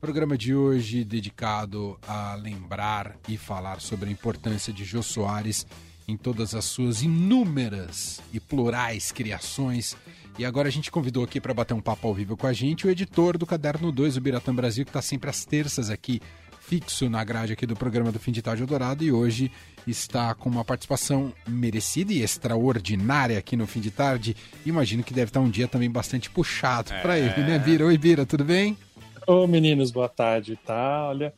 Programa 0.00 0.38
de 0.38 0.54
hoje 0.54 1.04
dedicado 1.04 1.98
a 2.08 2.34
lembrar 2.34 3.18
e 3.28 3.36
falar 3.36 3.82
sobre 3.82 4.08
a 4.08 4.12
importância 4.12 4.72
de 4.72 4.82
Jô 4.82 5.02
Soares 5.02 5.66
em 6.08 6.16
todas 6.16 6.54
as 6.54 6.64
suas 6.64 7.02
inúmeras 7.02 8.18
e 8.32 8.40
plurais 8.40 9.12
criações. 9.12 9.94
E 10.38 10.44
agora 10.44 10.68
a 10.68 10.72
gente 10.72 10.90
convidou 10.90 11.22
aqui 11.22 11.38
para 11.38 11.52
bater 11.52 11.74
um 11.74 11.82
papo 11.82 12.08
ao 12.08 12.14
vivo 12.14 12.34
com 12.34 12.46
a 12.46 12.52
gente 12.54 12.86
o 12.86 12.90
editor 12.90 13.36
do 13.36 13.44
Caderno 13.44 13.92
2, 13.92 14.16
o 14.16 14.20
Biratã 14.22 14.54
Brasil, 14.54 14.86
que 14.86 14.90
está 14.90 15.02
sempre 15.02 15.28
às 15.28 15.44
terças 15.44 15.90
aqui, 15.90 16.18
fixo 16.60 17.10
na 17.10 17.22
grade 17.22 17.52
aqui 17.52 17.66
do 17.66 17.76
programa 17.76 18.10
do 18.10 18.18
Fim 18.18 18.32
de 18.32 18.40
Tarde 18.40 18.62
Eldorado, 18.62 19.04
e 19.04 19.12
hoje 19.12 19.52
está 19.86 20.34
com 20.34 20.48
uma 20.48 20.64
participação 20.64 21.30
merecida 21.46 22.10
e 22.10 22.22
extraordinária 22.22 23.38
aqui 23.38 23.54
no 23.54 23.66
Fim 23.66 23.80
de 23.80 23.90
Tarde. 23.90 24.34
Imagino 24.64 25.02
que 25.04 25.12
deve 25.12 25.28
estar 25.28 25.40
um 25.40 25.50
dia 25.50 25.68
também 25.68 25.90
bastante 25.90 26.30
puxado 26.30 26.90
é... 26.90 27.02
para 27.02 27.18
ele, 27.18 27.42
né, 27.42 27.58
Bira? 27.58 27.84
Oi, 27.84 27.98
Bira, 27.98 28.24
tudo 28.24 28.46
bem? 28.46 28.78
Ô, 29.26 29.46
meninos, 29.46 29.90
boa 29.90 30.08
tarde, 30.08 30.58
tá? 30.64 31.08
Olha, 31.08 31.32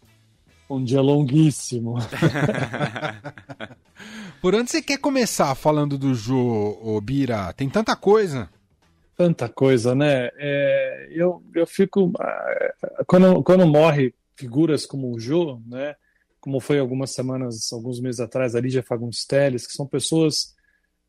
um 0.69 0.83
dia 0.83 1.01
longuíssimo. 1.01 1.95
Por 4.41 4.55
onde 4.55 4.70
você 4.70 4.83
quer 4.83 4.98
começar 4.98 5.55
falando 5.55 5.98
do 5.98 6.15
Jô, 6.15 7.01
Bira? 7.03 7.53
Tem 7.53 7.69
tanta 7.69 7.95
coisa. 7.95 8.48
Tanta 9.16 9.48
coisa, 9.48 9.95
né? 9.95 10.30
É, 10.37 11.09
eu, 11.11 11.42
eu 11.55 11.66
fico. 11.66 12.12
Ah, 12.19 13.05
quando, 13.06 13.42
quando 13.42 13.66
morre 13.66 14.14
figuras 14.37 14.87
como 14.87 15.14
o 15.14 15.20
Jô, 15.20 15.61
né? 15.67 15.95
Como 16.41 16.61
foi 16.61 16.78
algumas 16.78 17.12
semanas, 17.12 17.73
alguns 17.73 18.01
meses 18.01 18.20
atrás, 18.20 18.56
a 18.56 18.61
Lídia 18.61 18.83
Fagundes 18.83 19.25
Telles, 19.25 19.67
que 19.67 19.75
são 19.75 19.87
pessoas 19.87 20.55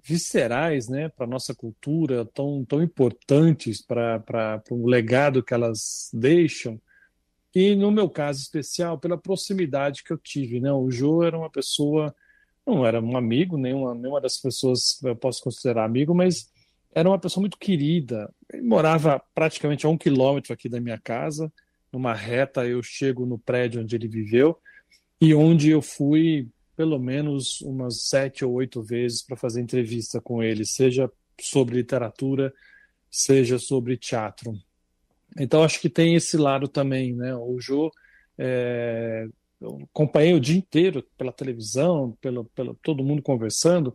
viscerais 0.04 0.90
né, 0.90 1.08
para 1.08 1.26
a 1.26 1.30
nossa 1.30 1.56
cultura, 1.56 2.26
tão, 2.26 2.66
tão 2.66 2.84
importantes 2.84 3.82
para 3.82 4.62
o 4.70 4.88
legado 4.88 5.42
que 5.42 5.54
elas 5.54 6.10
deixam. 6.14 6.80
E 7.56 7.76
no 7.76 7.90
meu 7.90 8.10
caso 8.10 8.42
especial, 8.42 8.98
pela 8.98 9.18
proximidade 9.18 10.04
que 10.04 10.12
eu 10.12 10.18
tive. 10.18 10.60
Né? 10.60 10.72
O 10.74 10.92
Jô 10.92 11.24
era 11.24 11.38
uma 11.38 11.50
pessoa, 11.50 12.14
não 12.66 12.86
era 12.86 13.00
um 13.00 13.16
amigo, 13.16 13.58
nenhuma, 13.58 13.96
nenhuma 13.96 14.20
das 14.20 14.38
pessoas 14.38 15.02
eu 15.04 15.16
posso 15.16 15.42
considerar 15.42 15.86
amigo, 15.86 16.14
mas 16.14 16.52
era 16.94 17.08
uma 17.08 17.20
pessoa 17.20 17.42
muito 17.42 17.58
querida. 17.58 18.30
Ele 18.52 18.64
morava 18.64 19.22
praticamente 19.34 19.86
a 19.86 19.90
um 19.90 19.98
quilômetro 19.98 20.52
aqui 20.52 20.68
da 20.68 20.82
minha 20.82 21.00
casa, 21.00 21.52
numa 21.92 22.14
reta 22.14 22.66
eu 22.66 22.84
chego 22.84 23.26
no 23.26 23.38
prédio 23.38 23.82
onde 23.82 23.96
ele 23.96 24.08
viveu 24.08 24.58
e 25.22 25.34
onde 25.34 25.70
eu 25.70 25.82
fui 25.82 26.50
pelo 26.76 27.00
menos 27.00 27.62
umas 27.62 28.04
sete 28.08 28.44
ou 28.44 28.54
oito 28.54 28.82
vezes 28.82 29.22
para 29.22 29.38
fazer 29.38 29.62
entrevista 29.62 30.20
com 30.20 30.42
ele, 30.42 30.66
seja 30.66 31.12
sobre 31.40 31.76
literatura, 31.76 32.54
seja 33.10 33.60
sobre 33.60 33.98
teatro. 33.98 34.54
Então 35.40 35.64
acho 35.64 35.80
que 35.80 35.90
tem 35.90 36.16
esse 36.16 36.38
lado 36.38 36.68
também, 36.68 37.14
né? 37.14 37.36
O 37.36 37.60
Jô, 37.60 37.92
é, 38.38 39.28
eu 39.62 39.80
acompanhei 39.84 40.34
o 40.34 40.40
dia 40.40 40.58
inteiro 40.58 41.04
pela 41.18 41.32
televisão, 41.32 42.18
pelo, 42.22 42.46
pelo 42.46 42.76
todo 42.76 43.04
mundo 43.04 43.22
conversando. 43.22 43.94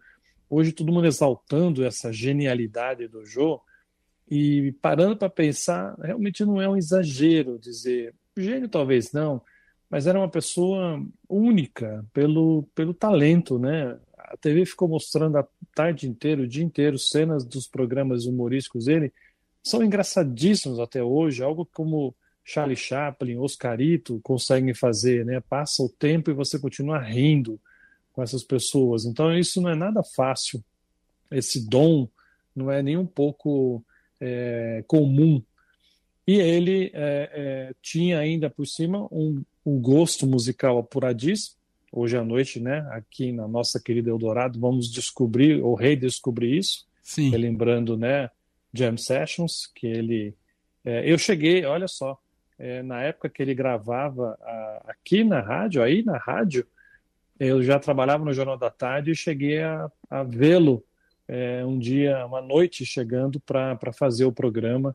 Hoje 0.48 0.72
todo 0.72 0.92
mundo 0.92 1.06
exaltando 1.06 1.84
essa 1.84 2.12
genialidade 2.12 3.06
do 3.06 3.24
Jô 3.24 3.60
e 4.30 4.72
parando 4.80 5.16
para 5.16 5.30
pensar, 5.30 5.96
realmente 6.00 6.44
não 6.44 6.60
é 6.60 6.68
um 6.68 6.76
exagero 6.76 7.58
dizer 7.58 8.14
gênio 8.36 8.68
talvez 8.68 9.12
não, 9.12 9.42
mas 9.90 10.06
era 10.06 10.18
uma 10.18 10.28
pessoa 10.28 11.02
única 11.28 12.04
pelo, 12.12 12.64
pelo 12.74 12.92
talento, 12.92 13.58
né? 13.58 13.98
A 14.16 14.36
TV 14.36 14.66
ficou 14.66 14.88
mostrando 14.88 15.38
a 15.38 15.46
tarde 15.74 16.08
inteira, 16.08 16.42
o 16.42 16.46
dia 16.46 16.62
inteiro, 16.62 16.98
cenas 16.98 17.44
dos 17.44 17.66
programas 17.66 18.26
humorísticos 18.26 18.84
dele, 18.84 19.12
são 19.62 19.82
engraçadíssimos 19.82 20.78
até 20.78 21.02
hoje, 21.02 21.42
algo 21.42 21.66
como 21.72 22.14
Charlie 22.44 22.76
Chaplin, 22.76 23.36
Oscarito 23.36 24.20
conseguem 24.22 24.74
fazer, 24.74 25.24
né? 25.24 25.40
Passa 25.40 25.82
o 25.82 25.88
tempo 25.88 26.30
e 26.30 26.34
você 26.34 26.58
continua 26.58 26.98
rindo 26.98 27.60
com 28.12 28.22
essas 28.22 28.42
pessoas. 28.42 29.04
Então 29.04 29.36
isso 29.36 29.60
não 29.60 29.70
é 29.70 29.74
nada 29.74 30.02
fácil. 30.02 30.64
Esse 31.30 31.68
dom 31.68 32.08
não 32.56 32.70
é 32.70 32.82
nem 32.82 32.96
um 32.96 33.06
pouco 33.06 33.84
é, 34.20 34.82
comum. 34.86 35.42
E 36.26 36.34
ele 36.34 36.90
é, 36.94 37.30
é, 37.32 37.74
tinha 37.80 38.18
ainda 38.18 38.50
por 38.50 38.66
cima 38.66 39.06
um 39.12 39.42
um 39.68 39.80
gosto 39.80 40.26
musical 40.26 40.78
apuradíssimo. 40.78 41.58
Hoje 41.92 42.16
à 42.16 42.24
noite, 42.24 42.60
né, 42.60 42.86
aqui 42.90 43.32
na 43.32 43.46
nossa 43.48 43.80
querida 43.80 44.10
Eldorado, 44.10 44.58
vamos 44.58 44.90
descobrir 44.90 45.62
ou 45.62 45.74
redescobrir 45.74 46.58
isso. 46.58 46.86
Sim. 47.02 47.30
Lembrando, 47.30 47.96
né, 47.96 48.30
Jam 48.72 48.96
Sessions, 48.96 49.70
que 49.74 49.86
ele. 49.86 50.34
É, 50.84 51.10
eu 51.10 51.16
cheguei, 51.18 51.64
olha 51.64 51.88
só, 51.88 52.18
é, 52.58 52.82
na 52.82 53.02
época 53.02 53.28
que 53.28 53.42
ele 53.42 53.54
gravava 53.54 54.38
a, 54.42 54.84
aqui 54.88 55.24
na 55.24 55.40
rádio, 55.40 55.82
aí 55.82 56.02
na 56.02 56.18
rádio, 56.18 56.66
eu 57.38 57.62
já 57.62 57.78
trabalhava 57.78 58.24
no 58.24 58.32
Jornal 58.32 58.58
da 58.58 58.70
Tarde 58.70 59.12
e 59.12 59.16
cheguei 59.16 59.62
a, 59.62 59.90
a 60.10 60.22
vê-lo 60.22 60.84
é, 61.26 61.64
um 61.64 61.78
dia, 61.78 62.24
uma 62.26 62.42
noite, 62.42 62.84
chegando 62.84 63.40
para 63.40 63.92
fazer 63.92 64.24
o 64.24 64.32
programa 64.32 64.94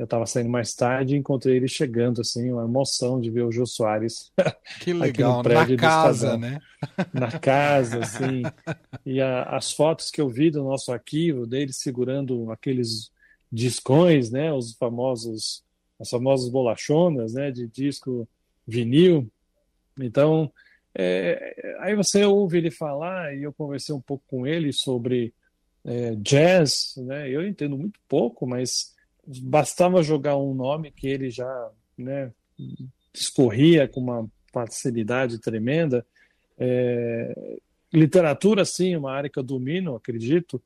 eu 0.00 0.04
estava 0.04 0.24
saindo 0.24 0.48
mais 0.48 0.72
tarde 0.72 1.14
e 1.14 1.18
encontrei 1.18 1.56
ele 1.56 1.68
chegando, 1.68 2.22
assim, 2.22 2.50
uma 2.50 2.64
emoção 2.64 3.20
de 3.20 3.30
ver 3.30 3.42
o 3.42 3.52
Jô 3.52 3.66
Soares. 3.66 4.32
Que 4.80 4.94
legal, 4.94 5.42
na 5.42 5.76
casa, 5.76 6.38
né? 6.38 6.58
Na 7.12 7.38
casa, 7.38 7.98
assim. 7.98 8.42
E 9.04 9.20
a, 9.20 9.42
as 9.42 9.72
fotos 9.72 10.10
que 10.10 10.18
eu 10.18 10.26
vi 10.26 10.50
do 10.50 10.64
nosso 10.64 10.90
arquivo, 10.90 11.46
dele 11.46 11.74
segurando 11.74 12.50
aqueles 12.50 13.12
discões, 13.52 14.30
né? 14.30 14.50
Os 14.50 14.72
famosos, 14.72 15.62
as 16.00 16.08
famosas 16.08 16.48
bolachonas, 16.48 17.34
né? 17.34 17.50
De 17.50 17.68
disco 17.68 18.26
vinil. 18.66 19.30
Então, 19.98 20.50
é, 20.94 21.76
aí 21.80 21.94
você 21.94 22.24
ouve 22.24 22.56
ele 22.56 22.70
falar 22.70 23.36
e 23.36 23.42
eu 23.42 23.52
conversei 23.52 23.94
um 23.94 24.00
pouco 24.00 24.24
com 24.26 24.46
ele 24.46 24.72
sobre 24.72 25.34
é, 25.84 26.14
jazz, 26.14 26.94
né? 26.96 27.28
Eu 27.28 27.46
entendo 27.46 27.76
muito 27.76 28.00
pouco, 28.08 28.46
mas 28.46 28.98
bastava 29.42 30.02
jogar 30.02 30.36
um 30.36 30.54
nome 30.54 30.90
que 30.90 31.06
ele 31.06 31.30
já 31.30 31.70
né, 31.96 32.32
escorria 33.12 33.86
com 33.86 34.00
uma 34.00 34.28
facilidade 34.52 35.38
tremenda. 35.38 36.04
É, 36.58 37.58
literatura, 37.92 38.64
sim, 38.64 38.96
uma 38.96 39.12
área 39.12 39.30
que 39.30 39.38
eu 39.38 39.42
domino, 39.42 39.94
acredito, 39.94 40.62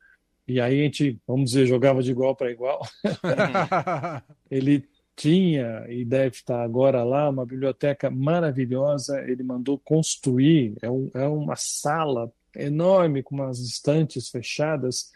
e 0.47 0.61
aí 0.61 0.81
a 0.81 0.85
gente, 0.85 1.19
vamos 1.27 1.51
dizer, 1.51 1.67
jogava 1.67 2.03
de 2.03 2.11
igual 2.11 2.37
para 2.37 2.51
igual. 2.51 2.81
ele 4.51 4.87
tinha 5.17 5.87
e 5.89 6.05
deve 6.05 6.37
estar 6.37 6.63
agora 6.63 7.03
lá 7.03 7.31
uma 7.31 7.47
biblioteca 7.47 8.11
maravilhosa. 8.11 9.21
Ele 9.23 9.43
mandou 9.43 9.79
construir, 9.79 10.75
é, 10.83 10.91
um, 10.91 11.11
é 11.15 11.27
uma 11.27 11.57
sala 11.57 12.31
enorme 12.55 13.23
com 13.23 13.37
umas 13.37 13.59
estantes 13.59 14.29
fechadas 14.29 15.11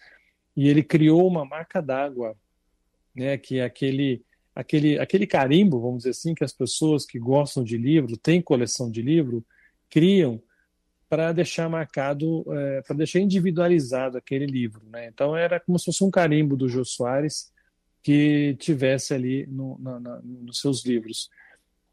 e 0.57 0.69
ele 0.69 0.83
criou 0.83 1.29
uma 1.29 1.45
marca 1.45 1.81
d'água 1.81 2.37
né, 3.19 3.37
que 3.37 3.59
é 3.59 3.65
aquele, 3.65 4.23
aquele, 4.55 4.99
aquele 4.99 5.27
carimbo, 5.27 5.81
vamos 5.81 5.99
dizer 5.99 6.11
assim, 6.11 6.35
que 6.35 6.45
as 6.45 6.53
pessoas 6.53 7.05
que 7.05 7.19
gostam 7.19 7.65
de 7.65 7.77
livro, 7.77 8.17
têm 8.17 8.41
coleção 8.41 8.91
de 8.91 9.03
livro, 9.03 9.45
criam 9.91 10.41
para 11.09 11.33
deixar 11.33 11.69
marcado, 11.69 12.45
é, 12.53 12.83
para 12.83 12.97
deixar 12.97 13.21
individualizado 13.21 14.19
aquele 14.19 14.47
livro. 14.47 14.83
Né? 14.91 15.09
Então 15.09 15.37
era 15.37 15.59
como 15.59 15.79
se 15.79 15.87
fosse 15.87 16.05
um 16.05 16.11
carimbo 16.11 16.57
do 16.57 16.69
Jô 16.69 16.85
Soares 16.85 17.51
que 18.03 18.57
tivesse 18.59 19.15
ali 19.15 19.47
no, 19.47 19.79
na, 19.81 19.99
na, 19.99 20.21
nos 20.23 20.61
seus 20.61 20.85
livros. 20.85 21.31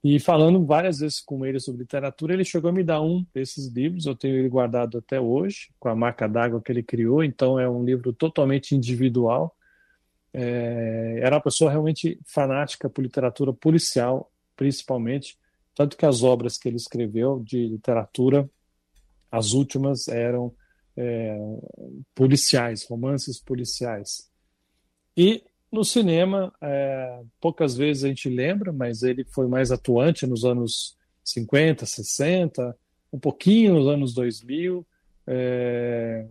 E 0.04 0.20
falando 0.20 0.64
várias 0.64 1.00
vezes 1.00 1.20
com 1.20 1.44
ele 1.46 1.60
sobre 1.60 1.82
literatura, 1.82 2.34
ele 2.34 2.46
chegou 2.46 2.70
a 2.70 2.74
me 2.74 2.84
dar 2.84 3.02
um 3.02 3.26
desses 3.34 3.68
livros, 3.68 4.06
eu 4.06 4.16
tenho 4.16 4.36
ele 4.36 4.48
guardado 4.48 5.00
até 5.00 5.20
hoje, 5.20 5.72
com 5.80 5.90
a 5.90 5.96
marca 5.96 6.28
d'água 6.28 6.62
que 6.62 6.72
ele 6.72 6.84
criou, 6.84 7.24
então 7.24 7.60
é 7.60 7.68
um 7.68 7.84
livro 7.84 8.14
totalmente 8.14 8.76
individual, 8.76 9.55
é, 10.38 11.20
era 11.22 11.38
uma 11.38 11.42
pessoa 11.42 11.72
realmente 11.72 12.20
fanática 12.26 12.90
por 12.90 13.02
literatura 13.02 13.54
policial, 13.54 14.30
principalmente, 14.54 15.38
tanto 15.74 15.96
que 15.96 16.06
as 16.06 16.24
obras 16.24 16.58
que 16.58 16.68
ele 16.68 16.76
escreveu 16.76 17.40
de 17.40 17.66
literatura, 17.66 18.50
as 19.32 19.54
últimas 19.54 20.10
eram 20.10 20.54
é, 20.98 21.38
policiais, 22.14 22.86
romances 22.86 23.40
policiais. 23.40 24.30
E 25.16 25.42
no 25.72 25.86
cinema, 25.86 26.54
é, 26.62 27.22
poucas 27.40 27.78
vezes 27.78 28.04
a 28.04 28.10
gente 28.10 28.28
lembra, 28.28 28.74
mas 28.74 29.04
ele 29.04 29.24
foi 29.24 29.48
mais 29.48 29.72
atuante 29.72 30.28
nos 30.28 30.44
anos 30.44 30.98
50, 31.24 31.86
60, 31.86 32.78
um 33.12 33.20
pouquinho 33.20 33.76
nos 33.76 33.88
anos 33.88 34.14
2000, 34.14 34.86
é, 35.28 36.28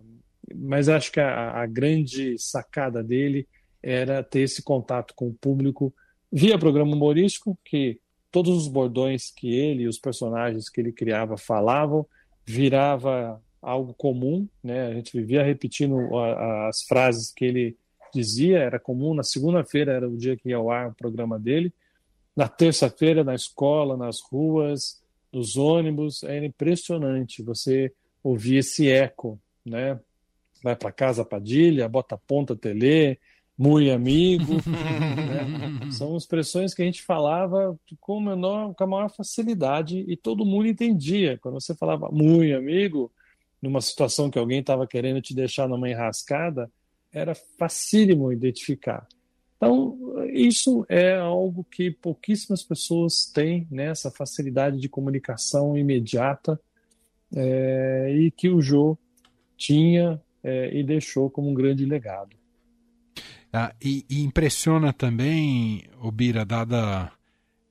mas 0.53 0.89
acho 0.89 1.11
que 1.11 1.19
a, 1.19 1.59
a 1.59 1.65
grande 1.65 2.37
sacada 2.37 3.03
dele 3.03 3.47
era 3.87 4.23
ter 4.23 4.39
esse 4.39 4.63
contato 4.63 5.13
com 5.13 5.27
o 5.27 5.33
público 5.33 5.93
via 6.31 6.57
programa 6.57 6.95
humorístico, 6.95 7.55
que 7.63 7.99
todos 8.31 8.57
os 8.57 8.67
bordões 8.67 9.29
que 9.29 9.53
ele 9.53 9.83
e 9.83 9.87
os 9.87 9.99
personagens 9.99 10.67
que 10.67 10.81
ele 10.81 10.91
criava 10.91 11.37
falavam, 11.37 12.03
virava 12.43 13.39
algo 13.61 13.93
comum, 13.93 14.47
né? 14.63 14.87
A 14.87 14.93
gente 14.95 15.15
vivia 15.15 15.43
repetindo 15.43 15.97
as 16.67 16.81
frases 16.81 17.31
que 17.31 17.45
ele 17.45 17.77
dizia, 18.11 18.57
era 18.57 18.79
comum. 18.79 19.13
Na 19.13 19.23
segunda-feira 19.23 19.93
era 19.93 20.09
o 20.09 20.17
dia 20.17 20.35
que 20.35 20.49
ia 20.49 20.57
ao 20.57 20.71
ar 20.71 20.89
o 20.89 20.95
programa 20.95 21.37
dele. 21.39 21.71
na 22.35 22.49
terça-feira, 22.49 23.23
na 23.23 23.33
escola, 23.33 23.95
nas 23.95 24.19
ruas, 24.19 25.01
nos 25.31 25.55
ônibus, 25.55 26.21
era 26.23 26.45
impressionante. 26.45 27.41
Você 27.43 27.93
ouvia 28.21 28.59
esse 28.59 28.89
eco, 28.89 29.39
né? 29.65 29.99
Vai 30.61 30.75
para 30.75 30.91
casa 30.91 31.23
Padilha, 31.23 31.87
bota 31.87 32.17
ponta 32.17 32.55
tele, 32.55 33.17
muito 33.57 33.91
amigo. 33.91 34.55
né? 34.67 35.91
São 35.91 36.15
expressões 36.15 36.73
que 36.73 36.81
a 36.81 36.85
gente 36.85 37.01
falava 37.03 37.77
com, 37.99 38.19
menor, 38.19 38.73
com 38.73 38.83
a 38.83 38.87
maior 38.87 39.09
facilidade 39.09 40.03
e 40.07 40.15
todo 40.15 40.45
mundo 40.45 40.67
entendia. 40.67 41.37
Quando 41.37 41.59
você 41.59 41.73
falava 41.75 42.09
muito 42.11 42.55
amigo, 42.55 43.11
numa 43.61 43.81
situação 43.81 44.29
que 44.29 44.39
alguém 44.39 44.59
estava 44.59 44.85
querendo 44.85 45.21
te 45.21 45.33
deixar 45.33 45.67
numa 45.67 45.89
enrascada, 45.89 46.69
era 47.11 47.33
facílimo 47.33 48.31
identificar. 48.31 49.07
Então, 49.57 49.97
isso 50.33 50.85
é 50.89 51.15
algo 51.15 51.63
que 51.63 51.89
pouquíssimas 51.89 52.61
pessoas 52.61 53.25
têm, 53.25 53.65
né? 53.71 53.85
essa 53.85 54.11
facilidade 54.11 54.79
de 54.79 54.89
comunicação 54.89 55.77
imediata, 55.77 56.59
é, 57.33 58.13
e 58.15 58.31
que 58.31 58.49
o 58.49 58.61
Jô 58.61 58.97
tinha 59.57 60.21
é, 60.43 60.77
e 60.77 60.83
deixou 60.83 61.29
como 61.29 61.49
um 61.49 61.53
grande 61.53 61.85
legado. 61.85 62.35
Ah, 63.57 63.73
e, 63.81 64.05
e, 64.09 64.21
impressiona 64.21 64.91
também, 64.91 65.85
Obira, 66.01 66.43
dada 66.43 67.09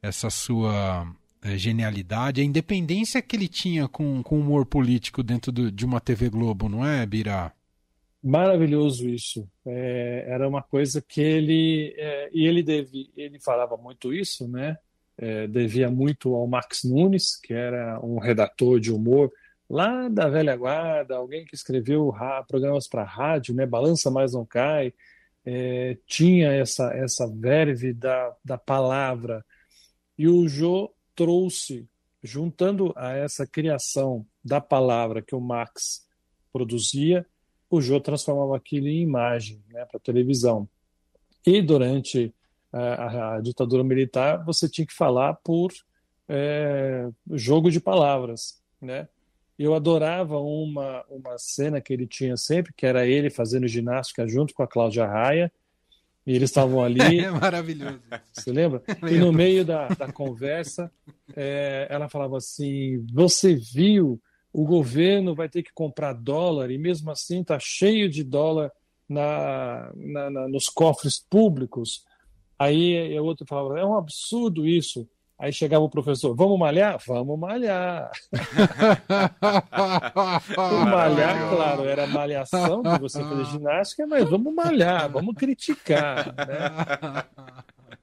essa 0.01 0.31
sua 0.31 1.07
é, 1.43 1.59
genialidade, 1.59 2.41
a 2.41 2.45
independência 2.45 3.21
que 3.21 3.37
ele 3.37 3.49
tinha 3.49 3.87
com, 3.87 4.23
com 4.23 4.41
humor 4.41 4.65
político 4.65 5.23
dentro 5.23 5.53
do, 5.53 5.71
de 5.71 5.85
uma 5.85 6.01
TV 6.01 6.31
Globo, 6.31 6.71
não 6.71 6.87
é, 6.87 7.05
Bira? 7.05 7.53
Maravilhoso 8.23 9.07
isso. 9.07 9.47
É, 9.67 10.25
era 10.27 10.49
uma 10.49 10.63
coisa 10.63 11.03
que 11.07 11.21
ele 11.21 11.95
é, 11.99 12.31
e 12.33 12.47
ele 12.47 12.63
deve, 12.63 13.11
ele 13.15 13.39
falava 13.39 13.77
muito 13.77 14.11
isso, 14.11 14.49
né? 14.49 14.79
É, 15.19 15.47
devia 15.47 15.91
muito 15.91 16.35
ao 16.35 16.47
Max 16.47 16.83
Nunes, 16.85 17.39
que 17.39 17.53
era 17.53 18.01
um 18.03 18.19
redator 18.19 18.81
de 18.81 18.91
humor 18.91 19.31
lá 19.69 20.09
da 20.09 20.31
velha 20.31 20.57
guarda, 20.57 21.17
alguém 21.17 21.45
que 21.45 21.55
escreveu 21.55 22.11
programas 22.49 22.89
para 22.89 23.05
rádio, 23.05 23.55
né? 23.55 23.67
Balança 23.67 24.11
mais 24.11 24.33
não 24.33 24.47
cai 24.47 24.95
é, 25.44 25.99
tinha 26.06 26.52
essa, 26.52 26.93
essa 26.94 27.26
verve 27.26 27.93
da, 27.93 28.35
da 28.44 28.58
palavra. 28.58 29.44
E 30.17 30.26
o 30.26 30.49
Jô 30.49 30.93
trouxe, 31.14 31.88
juntando 32.23 32.93
a 32.96 33.12
essa 33.12 33.46
criação 33.46 34.26
da 34.43 34.61
palavra 34.61 35.23
que 35.23 35.35
o 35.35 35.41
Max 35.41 36.06
produzia, 36.52 37.26
o 37.69 37.81
Jô 37.81 38.00
transformava 38.00 38.56
aquilo 38.56 38.87
em 38.87 39.02
imagem 39.02 39.62
né, 39.69 39.85
para 39.85 40.00
televisão. 40.00 40.69
E 41.47 41.61
durante 41.61 42.32
a, 42.73 42.81
a, 42.81 43.37
a, 43.37 43.40
ditadura 43.40 43.85
militar, 43.85 44.44
você 44.44 44.69
tinha 44.69 44.87
que 44.87 44.94
falar 44.94 45.35
por 45.35 45.73
é, 46.29 47.08
jogo 47.32 47.70
de 47.70 47.81
palavras, 47.81 48.62
né? 48.81 49.08
Eu 49.59 49.75
adorava 49.75 50.39
uma, 50.39 51.05
uma 51.09 51.39
cena 51.39 51.81
que 51.81 51.93
ele 51.93 52.06
tinha 52.06 52.37
sempre, 52.37 52.73
que 52.77 52.85
era 52.85 53.06
ele 53.06 53.31
fazendo 53.31 53.69
ginástica 53.69 54.27
junto 54.27 54.53
com 54.53 54.62
a 54.62 54.67
Cláudia 54.67 55.06
Raia, 55.06 55.53
e 56.27 56.35
eles 56.35 56.51
estavam 56.51 56.83
ali. 56.83 56.99
É 57.25 57.31
maravilhoso. 57.31 58.01
Você 58.33 58.51
lembra? 58.51 58.83
E 59.11 59.19
no 59.19 59.33
meio 59.33 59.65
da, 59.65 59.89
da 59.89 60.12
conversa, 60.12 60.91
é, 61.37 61.87
ela 61.89 62.09
falava 62.09 62.39
assim: 62.39 63.05
Você 63.12 63.55
viu, 63.55 64.21
o 64.53 64.65
governo 64.65 65.35
vai 65.35 65.49
ter 65.49 65.62
que 65.62 65.73
comprar 65.73 66.12
dólar, 66.12 66.71
e 66.71 66.79
mesmo 66.79 67.11
assim 67.11 67.41
está 67.41 67.59
cheio 67.61 68.09
de 68.09 68.25
dólar 68.25 68.73
na, 69.09 69.93
na, 69.95 70.31
na, 70.31 70.49
nos 70.49 70.67
cofres 70.69 71.19
públicos. 71.19 72.05
Aí 72.59 73.19
o 73.19 73.25
outro 73.25 73.47
falava: 73.47 73.79
É 73.79 73.85
um 73.85 73.97
absurdo 73.97 74.67
isso. 74.67 75.09
Aí 75.39 75.53
chegava 75.53 75.85
o 75.85 75.91
professor, 75.91 76.35
vamos 76.35 76.59
malhar? 76.59 76.99
Vamos 77.07 77.39
malhar. 77.39 78.11
o 80.57 80.87
malhar, 80.87 81.51
claro, 81.51 81.85
era 81.85 82.07
malhação 82.07 82.83
de 82.83 82.99
você 83.01 83.23
fazer 83.23 83.45
ginástica, 83.47 84.07
mas 84.07 84.31
vamos 84.31 84.55
malhar, 84.55 85.11
vamos 85.11 85.35
criticar. 85.35 86.35
Né? 86.37 87.25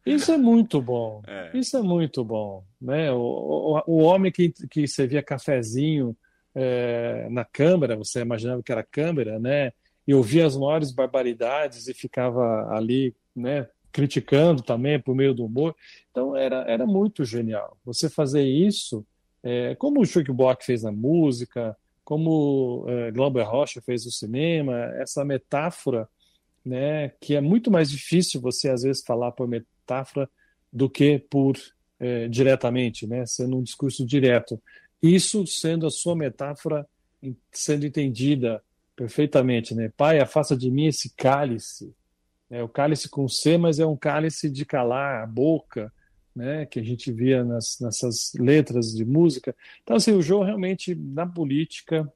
Isso 0.05 0.31
é 0.31 0.37
muito 0.37 0.81
bom. 0.81 1.21
É. 1.25 1.51
Isso 1.53 1.77
é 1.77 1.81
muito 1.81 2.23
bom. 2.23 2.63
Né? 2.81 3.11
O, 3.11 3.17
o, 3.17 3.81
o 3.87 3.97
homem 4.03 4.31
que, 4.31 4.53
que 4.69 4.87
servia 4.87 5.23
cafezinho 5.23 6.15
é, 6.53 7.27
na 7.29 7.45
câmara, 7.45 7.95
você 7.95 8.21
imaginava 8.21 8.61
que 8.61 8.71
era 8.71 8.83
câmara, 8.83 9.39
né? 9.39 9.71
E 10.07 10.13
ouvia 10.13 10.45
as 10.45 10.57
maiores 10.57 10.91
barbaridades 10.91 11.87
e 11.87 11.93
ficava 11.93 12.75
ali, 12.75 13.15
né? 13.35 13.67
Criticando 13.91 14.61
também 14.61 14.99
por 14.99 15.15
meio 15.15 15.33
do 15.33 15.45
humor. 15.45 15.75
Então 16.09 16.35
era, 16.35 16.63
era 16.67 16.85
muito 16.85 17.23
genial. 17.23 17.77
Você 17.85 18.09
fazer 18.09 18.43
isso, 18.43 19.05
é, 19.43 19.75
como 19.75 20.01
o 20.01 20.05
Chuck 20.05 20.31
Block 20.31 20.63
fez 20.63 20.83
na 20.83 20.91
música, 20.91 21.75
como 22.03 22.85
é, 22.87 23.11
Glauber 23.11 23.43
Rocha 23.43 23.81
fez 23.81 24.05
no 24.05 24.11
cinema, 24.11 24.75
essa 24.95 25.23
metáfora, 25.23 26.07
né, 26.63 27.09
que 27.19 27.35
é 27.35 27.41
muito 27.41 27.71
mais 27.71 27.89
difícil 27.89 28.39
você 28.39 28.69
às 28.69 28.83
vezes 28.83 29.03
falar 29.03 29.31
por 29.31 29.47
metáfora 29.47 30.29
do 30.71 30.89
que 30.89 31.19
por 31.19 31.57
é, 31.99 32.27
diretamente, 32.27 33.07
né, 33.07 33.25
sendo 33.25 33.57
um 33.57 33.63
discurso 33.63 34.05
direto. 34.05 34.61
Isso 35.01 35.45
sendo 35.47 35.87
a 35.87 35.91
sua 35.91 36.15
metáfora 36.15 36.87
sendo 37.51 37.85
entendida 37.85 38.63
perfeitamente, 38.95 39.73
né? 39.73 39.91
Pai, 39.95 40.19
afasta 40.19 40.55
de 40.55 40.69
mim 40.69 40.85
esse 40.85 41.13
cálice, 41.15 41.93
é 42.51 42.61
o 42.61 42.67
cálice 42.67 43.09
com 43.09 43.27
C, 43.27 43.57
mas 43.57 43.79
é 43.79 43.85
um 43.85 43.95
cálice 43.95 44.49
de 44.49 44.65
calar 44.65 45.23
a 45.23 45.25
boca, 45.25 45.91
né, 46.35 46.65
que 46.65 46.79
a 46.79 46.83
gente 46.83 47.11
via 47.11 47.43
nas, 47.43 47.77
nessas 47.79 48.33
letras 48.37 48.93
de 48.93 49.05
música. 49.05 49.55
Então, 49.81 49.95
assim, 49.95 50.11
o 50.11 50.21
João 50.21 50.43
realmente, 50.43 50.93
na 50.93 51.25
política, 51.25 52.11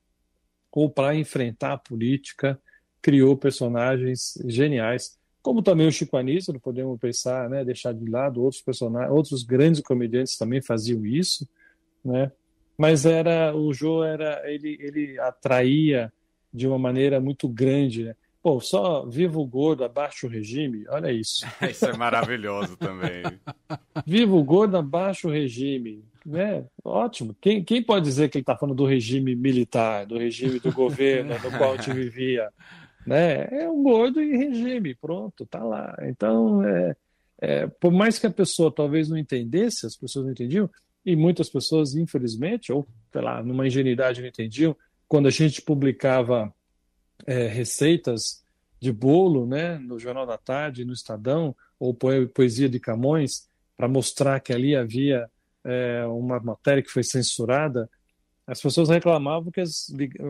ou 0.72 0.90
para 0.90 1.16
enfrentar 1.16 1.74
a 1.74 1.78
política, 1.78 2.60
criou 3.02 3.38
personagens 3.38 4.38
geniais, 4.46 5.18
como 5.42 5.62
também 5.62 5.88
o 5.88 5.92
Chico 5.92 6.18
Anísio, 6.18 6.54
não 6.54 6.60
podemos 6.60 7.00
pensar, 7.00 7.50
né, 7.50 7.64
deixar 7.64 7.94
de 7.94 8.10
lado 8.10 8.44
outros 8.44 8.62
personagens, 8.62 9.14
outros 9.14 9.44
grandes 9.44 9.80
comediantes 9.80 10.38
também 10.38 10.62
faziam 10.62 11.06
isso, 11.06 11.48
né? 12.04 12.32
Mas 12.78 13.06
era 13.06 13.56
o 13.56 13.72
João 13.72 14.04
era 14.04 14.42
ele 14.52 14.76
ele 14.82 15.20
atraía 15.20 16.12
de 16.52 16.68
uma 16.68 16.80
maneira 16.80 17.22
muito 17.22 17.48
grande, 17.48 18.06
né? 18.06 18.16
Pô, 18.46 18.60
só 18.60 19.04
vivo 19.08 19.44
gordo, 19.44 19.84
abaixo 19.84 20.28
o 20.28 20.30
regime, 20.30 20.86
olha 20.90 21.12
isso. 21.12 21.48
isso 21.68 21.84
é 21.84 21.98
maravilhoso 21.98 22.78
também. 22.78 23.24
vivo 24.06 24.44
gordo, 24.44 24.78
abaixo 24.78 25.28
o 25.28 25.32
regime. 25.32 26.06
Né? 26.24 26.64
Ótimo. 26.84 27.36
Quem, 27.42 27.64
quem 27.64 27.82
pode 27.82 28.06
dizer 28.06 28.30
que 28.30 28.38
ele 28.38 28.44
está 28.44 28.56
falando 28.56 28.78
do 28.78 28.86
regime 28.86 29.36
militar, 29.36 30.06
do 30.06 30.20
regime 30.20 30.60
do 30.60 30.72
governo 30.72 31.34
no 31.44 31.58
qual 31.58 31.74
a 31.74 31.78
gente 31.78 31.90
vivia? 31.98 32.48
Né? 33.04 33.48
É 33.50 33.68
um 33.68 33.82
gordo 33.82 34.22
e 34.22 34.38
regime, 34.38 34.94
pronto, 34.94 35.44
tá 35.48 35.64
lá. 35.64 35.98
Então, 36.04 36.62
é, 36.64 36.96
é, 37.42 37.66
por 37.66 37.92
mais 37.92 38.20
que 38.20 38.28
a 38.28 38.32
pessoa 38.32 38.72
talvez 38.72 39.10
não 39.10 39.18
entendesse, 39.18 39.88
as 39.88 39.98
pessoas 39.98 40.24
não 40.24 40.32
entendiam, 40.32 40.70
e 41.04 41.16
muitas 41.16 41.50
pessoas, 41.50 41.96
infelizmente, 41.96 42.72
ou, 42.72 42.86
sei 43.12 43.22
lá, 43.24 43.42
numa 43.42 43.66
ingenuidade 43.66 44.22
não 44.22 44.28
entendiam, 44.28 44.76
quando 45.08 45.28
a 45.28 45.32
gente 45.32 45.64
publicava 45.64 46.54
é, 47.26 47.48
receitas 47.48 48.44
de 48.80 48.92
bolo 48.92 49.46
né, 49.46 49.78
no 49.78 50.00
Jornal 50.00 50.26
da 50.26 50.38
Tarde, 50.38 50.86
no 50.86 50.94
Estadão, 50.94 51.56
ou 51.80 51.94
Poesia 51.94 52.70
de 52.70 52.80
Camões, 52.80 53.48
para 53.76 53.88
mostrar 53.88 54.40
que 54.40 54.54
ali 54.54 54.76
havia 54.76 55.30
é, 55.64 56.06
uma 56.06 56.40
matéria 56.40 56.84
que 56.84 56.92
foi 56.92 57.04
censurada, 57.04 57.90
as 58.48 58.62
pessoas 58.62 58.90
reclamavam 58.90 59.52
que 59.52 59.64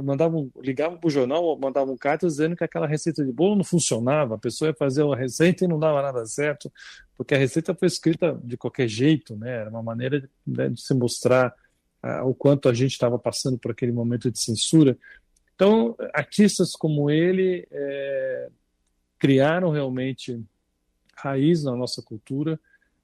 mandavam, 0.02 0.50
ligavam 0.62 0.98
para 0.98 1.08
o 1.08 1.12
jornal, 1.12 1.60
mandavam 1.60 1.98
cartas 1.98 2.34
dizendo 2.34 2.56
que 2.56 2.64
aquela 2.64 2.88
receita 2.88 3.26
de 3.26 3.32
bolo 3.32 3.58
não 3.58 3.64
funcionava, 3.64 4.36
a 4.36 4.38
pessoa 4.38 4.70
ia 4.70 4.74
fazer 4.74 5.04
uma 5.04 5.18
receita 5.18 5.66
e 5.66 5.68
não 5.68 5.78
dava 5.78 6.02
nada 6.02 6.26
certo, 6.26 6.72
porque 7.18 7.36
a 7.36 7.38
receita 7.38 7.76
foi 7.76 7.90
escrita 7.90 8.40
de 8.42 8.56
qualquer 8.56 8.88
jeito, 8.88 9.36
né? 9.36 9.50
era 9.50 9.70
uma 9.70 9.84
maneira 9.84 10.22
de, 10.22 10.30
né, 10.48 10.70
de 10.70 10.82
se 10.82 10.94
mostrar 10.94 11.54
ah, 12.02 12.24
o 12.24 12.34
quanto 12.34 12.70
a 12.70 12.74
gente 12.74 12.94
estava 12.94 13.20
passando 13.20 13.58
por 13.58 13.72
aquele 13.72 13.92
momento 13.92 14.32
de 14.32 14.40
censura. 14.40 14.98
Então, 15.56 15.96
artistas 16.14 16.74
como 16.74 17.10
ele 17.10 17.66
é, 17.72 18.50
criaram 19.18 19.72
realmente 19.72 20.44
raiz 21.16 21.64
na 21.64 21.76
nossa 21.76 22.02
cultura, 22.02 22.60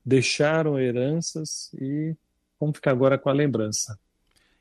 deixaram 0.05 0.79
heranças 0.79 1.71
e 1.79 2.15
vamos 2.59 2.75
ficar 2.75 2.91
agora 2.91 3.17
com 3.17 3.29
a 3.29 3.33
lembrança. 3.33 3.97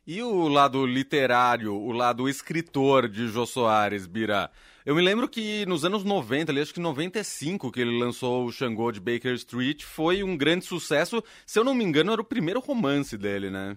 E 0.07 0.23
o 0.23 0.49
lado 0.49 0.87
literário, 0.87 1.75
o 1.75 1.93
lado 1.93 2.29
escritor 2.29 3.09
de 3.09 3.29
Jô 3.29 3.45
Soares, 3.45 4.07
Bira? 4.07 4.51
Eu 4.85 4.95
me 4.95 5.03
lembro 5.03 5.29
que 5.29 5.67
nos 5.67 5.85
anos 5.85 6.03
90, 6.03 6.51
ali, 6.51 6.61
acho 6.61 6.73
que 6.73 6.81
95, 6.81 7.71
que 7.71 7.81
ele 7.81 7.99
lançou 7.99 8.47
o 8.47 8.53
Xangô 8.53 8.91
de 8.91 8.99
Baker 8.99 9.35
Street, 9.35 9.85
foi 9.85 10.23
um 10.23 10.37
grande 10.37 10.65
sucesso. 10.65 11.23
Se 11.45 11.59
eu 11.59 11.65
não 11.65 11.75
me 11.75 11.85
engano, 11.85 12.13
era 12.13 12.21
o 12.21 12.25
primeiro 12.25 12.61
romance 12.61 13.17
dele, 13.19 13.51
né? 13.51 13.77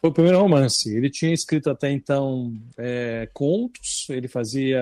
Foi 0.00 0.10
o 0.10 0.12
primeiro 0.12 0.38
romance. 0.38 0.94
Ele 0.94 1.10
tinha 1.10 1.32
escrito 1.32 1.70
até 1.70 1.90
então 1.90 2.52
é, 2.76 3.28
contos, 3.32 4.06
ele 4.10 4.28
fazia 4.28 4.80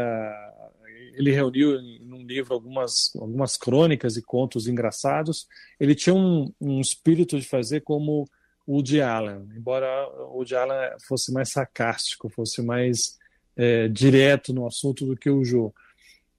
ele 1.17 1.31
reuniu 1.31 1.81
em 1.81 2.13
um 2.13 2.27
livro 2.27 2.55
algumas, 2.55 3.13
algumas 3.17 3.57
crônicas 3.57 4.17
e 4.17 4.23
contos 4.23 4.67
engraçados. 4.67 5.47
Ele 5.79 5.95
tinha 5.95 6.15
um, 6.15 6.53
um 6.61 6.81
espírito 6.81 7.39
de 7.39 7.47
fazer 7.47 7.83
como 7.83 8.29
o 8.67 8.75
Woody 8.75 9.01
Allen, 9.01 9.49
embora 9.57 10.09
o 10.29 10.39
Woody 10.39 10.55
Allen 10.57 10.99
fosse 11.07 11.33
mais 11.33 11.51
sarcástico, 11.51 12.29
fosse 12.29 12.63
mais 12.63 13.19
é, 13.57 13.89
direto 13.89 14.53
no 14.53 14.67
assunto 14.67 15.07
do 15.07 15.17
que 15.17 15.31
o 15.31 15.45
Joe. 15.45 15.71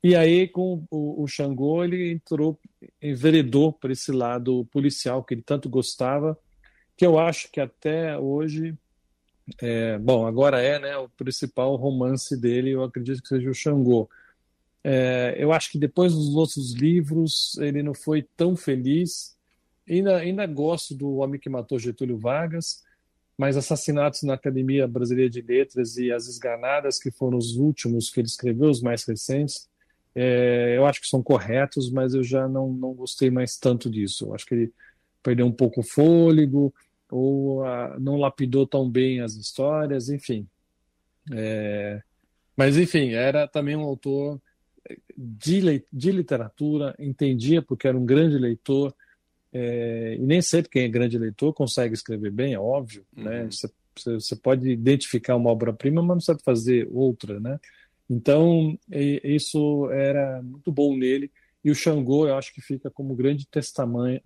E 0.04 0.16
aí, 0.16 0.48
com 0.48 0.86
o, 0.92 1.24
o 1.24 1.28
Xangô, 1.28 1.84
ele 1.84 2.12
entrou, 2.12 2.60
enveredou 3.02 3.74
para 3.74 3.92
esse 3.92 4.12
lado 4.12 4.66
policial 4.72 5.24
que 5.24 5.34
ele 5.34 5.42
tanto 5.42 5.70
gostava, 5.70 6.38
que 6.98 7.06
eu 7.06 7.20
acho 7.20 7.52
que 7.52 7.60
até 7.60 8.18
hoje, 8.18 8.76
é, 9.62 9.98
bom, 9.98 10.26
agora 10.26 10.62
é 10.62 10.80
né, 10.80 10.98
o 10.98 11.10
principal 11.10 11.76
romance 11.76 12.40
dele, 12.40 12.72
eu 12.72 12.84
acredito 12.84 13.22
que 13.22 13.28
seja 13.28 13.50
o 13.50 13.54
Xangô. 13.54 14.10
É, 14.84 15.36
eu 15.38 15.52
acho 15.52 15.72
que 15.72 15.80
depois 15.80 16.14
dos 16.14 16.36
outros 16.36 16.74
livros 16.74 17.58
ele 17.58 17.82
não 17.82 17.94
foi 17.94 18.26
tão 18.38 18.56
feliz. 18.56 19.36
Ainda, 19.90 20.18
ainda 20.18 20.46
gosto 20.46 20.96
do 20.96 21.16
Homem 21.16 21.40
que 21.40 21.50
Matou 21.50 21.80
Getúlio 21.80 22.18
Vargas, 22.18 22.84
mas 23.38 23.58
Assassinatos 23.58 24.24
na 24.24 24.36
Academia 24.36 24.88
Brasileira 24.88 25.30
de 25.30 25.42
Letras 25.42 25.98
e 25.98 26.12
As 26.12 26.28
Esganadas, 26.28 26.98
que 26.98 27.12
foram 27.12 27.38
os 27.38 27.56
últimos 27.58 28.10
que 28.10 28.20
ele 28.20 28.28
escreveu, 28.28 28.70
os 28.70 28.82
mais 28.82 29.04
recentes, 29.04 29.68
é, 30.16 30.76
eu 30.78 30.86
acho 30.86 31.02
que 31.02 31.08
são 31.08 31.22
corretos, 31.22 31.92
mas 31.92 32.14
eu 32.14 32.24
já 32.24 32.48
não, 32.48 32.72
não 32.72 32.94
gostei 32.94 33.30
mais 33.30 33.58
tanto 33.58 33.90
disso. 33.90 34.26
Eu 34.26 34.34
acho 34.34 34.46
que 34.46 34.56
ele 34.56 34.74
perdeu 35.22 35.46
um 35.46 35.52
pouco 35.52 35.82
o 35.82 35.84
fôlego, 35.84 36.74
ou 37.10 37.64
a, 37.64 37.98
não 38.00 38.18
lapidou 38.18 38.66
tão 38.66 38.90
bem 38.90 39.22
as 39.22 39.36
histórias, 39.36 40.10
enfim. 40.10 40.48
É, 41.32 42.02
mas, 42.56 42.78
enfim, 42.78 43.12
era 43.12 43.48
também 43.48 43.76
um 43.76 43.82
autor 43.82 44.40
de, 45.18 45.84
de 45.92 46.12
literatura, 46.12 46.96
entendia 47.00 47.62
porque 47.62 47.88
era 47.88 47.98
um 47.98 48.06
grande 48.06 48.38
leitor, 48.38 48.94
é, 49.52 50.16
e 50.20 50.26
nem 50.26 50.42
sempre 50.42 50.70
quem 50.70 50.84
é 50.84 50.88
grande 50.88 51.18
leitor 51.18 51.54
consegue 51.54 51.94
escrever 51.94 52.32
bem, 52.32 52.54
é 52.54 52.60
óbvio, 52.60 53.06
né? 53.16 53.24
uhum. 53.24 53.46
né? 53.46 53.50
Você, 53.52 53.70
você 54.20 54.36
pode 54.36 54.70
identificar 54.70 55.38
uma 55.38 55.50
obra-prima, 55.50 56.02
mas 56.02 56.16
não 56.16 56.22
sabe 56.22 56.44
fazer 56.44 56.88
outra, 56.92 57.40
né? 57.40 57.60
Então, 58.10 58.78
isso 58.92 59.90
era 59.90 60.42
muito 60.44 60.72
bom 60.72 60.96
nele. 60.96 61.32
E 61.64 61.72
o 61.72 61.76
Xangô, 61.76 62.28
eu 62.28 62.36
acho 62.36 62.54
que 62.54 62.62
fica 62.62 62.92
como 62.92 63.16
grande 63.16 63.48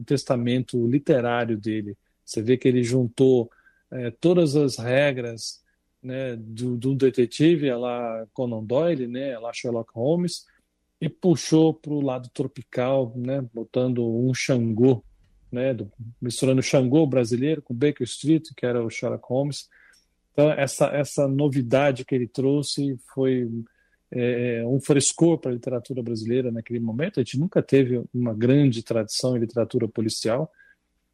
testamento 0.06 0.88
literário 0.88 1.58
dele. 1.58 1.96
Você 2.30 2.42
vê 2.42 2.58
que 2.58 2.68
ele 2.68 2.84
juntou 2.84 3.50
é, 3.92 4.12
todas 4.12 4.56
as 4.56 4.78
regras 4.78 5.64
né, 6.02 6.36
do, 6.36 6.78
do 6.78 6.96
detetive, 6.96 7.74
lá 7.74 8.26
Conan 8.34 8.64
Doyle, 8.64 9.08
né, 9.08 9.38
lá 9.40 9.52
Sherlock 9.54 9.92
Holmes, 9.94 10.46
e 11.02 11.10
puxou 11.10 11.74
para 11.74 11.94
o 11.94 12.02
lado 12.02 12.30
tropical, 12.34 13.14
né, 13.16 13.44
botando 13.54 14.06
um 14.06 14.34
Xangô, 14.34 15.04
né, 15.52 15.74
do, 15.74 15.92
misturando 16.22 16.62
Xangô 16.62 17.06
brasileiro 17.08 17.62
com 17.62 17.74
Baker 17.74 18.06
Street, 18.06 18.50
que 18.56 18.66
era 18.66 18.84
o 18.84 18.90
Sherlock 18.90 19.26
Holmes, 19.28 19.68
então, 20.40 20.52
essa, 20.52 20.86
essa 20.88 21.28
novidade 21.28 22.06
que 22.06 22.16
ele 22.16 22.26
trouxe 22.26 22.98
foi 23.14 23.46
é, 24.10 24.64
um 24.66 24.80
frescor 24.80 25.38
para 25.38 25.52
a 25.52 25.54
literatura 25.54 26.02
brasileira 26.02 26.50
naquele 26.50 26.80
momento. 26.80 27.20
A 27.20 27.24
gente 27.24 27.38
nunca 27.38 27.62
teve 27.62 28.02
uma 28.14 28.34
grande 28.34 28.82
tradição 28.82 29.36
em 29.36 29.42
literatura 29.42 29.86
policial 29.86 30.50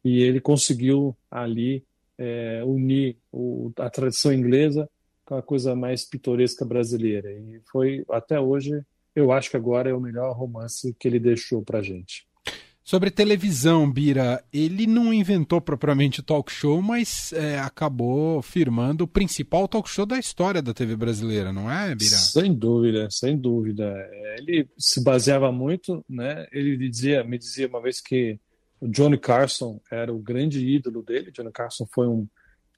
e 0.06 0.22
ele 0.22 0.40
conseguiu 0.40 1.16
ali 1.28 1.84
é, 2.16 2.62
unir 2.64 3.16
o, 3.32 3.72
a 3.78 3.90
tradição 3.90 4.32
inglesa 4.32 4.88
com 5.24 5.34
a 5.34 5.42
coisa 5.42 5.74
mais 5.74 6.04
pitoresca 6.04 6.64
brasileira. 6.64 7.32
E 7.32 7.60
foi, 7.70 8.04
até 8.08 8.38
hoje, 8.38 8.80
eu 9.14 9.32
acho 9.32 9.50
que 9.50 9.56
agora 9.56 9.90
é 9.90 9.94
o 9.94 10.00
melhor 10.00 10.32
romance 10.36 10.94
que 10.98 11.08
ele 11.08 11.18
deixou 11.18 11.60
para 11.62 11.80
a 11.80 11.82
gente. 11.82 12.24
Sobre 12.84 13.10
televisão, 13.10 13.90
Bira, 13.90 14.44
ele 14.52 14.86
não 14.86 15.12
inventou 15.12 15.60
propriamente 15.60 16.20
o 16.20 16.22
talk 16.22 16.52
show, 16.52 16.80
mas 16.80 17.32
é, 17.32 17.58
acabou 17.58 18.40
firmando 18.40 19.02
o 19.02 19.08
principal 19.08 19.66
talk 19.66 19.90
show 19.90 20.06
da 20.06 20.20
história 20.20 20.62
da 20.62 20.72
TV 20.72 20.94
brasileira, 20.94 21.52
não 21.52 21.68
é, 21.68 21.92
Bira? 21.96 22.16
Sem 22.16 22.54
dúvida, 22.54 23.08
sem 23.10 23.36
dúvida. 23.36 23.92
Ele 24.38 24.68
se 24.78 25.02
baseava 25.02 25.50
muito, 25.50 26.04
né? 26.08 26.46
Ele 26.52 26.76
dizia, 26.88 27.24
me 27.24 27.36
dizia 27.36 27.66
uma 27.66 27.82
vez 27.82 28.00
que 28.00 28.38
o 28.80 28.88
Johnny 28.88 29.18
Carson 29.18 29.80
era 29.90 30.12
o 30.12 30.18
grande 30.18 30.66
ídolo 30.66 31.02
dele. 31.02 31.30
Johnny 31.30 31.52
Carson 31.52 31.86
foi 31.92 32.06
um 32.06 32.26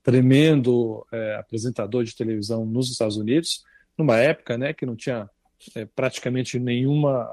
tremendo 0.02 1.06
é, 1.12 1.36
apresentador 1.36 2.04
de 2.04 2.14
televisão 2.14 2.64
nos 2.64 2.90
Estados 2.90 3.16
Unidos, 3.16 3.64
numa 3.96 4.16
época, 4.16 4.56
né, 4.56 4.72
que 4.72 4.86
não 4.86 4.96
tinha 4.96 5.28
é, 5.74 5.84
praticamente 5.84 6.58
nenhuma 6.58 7.28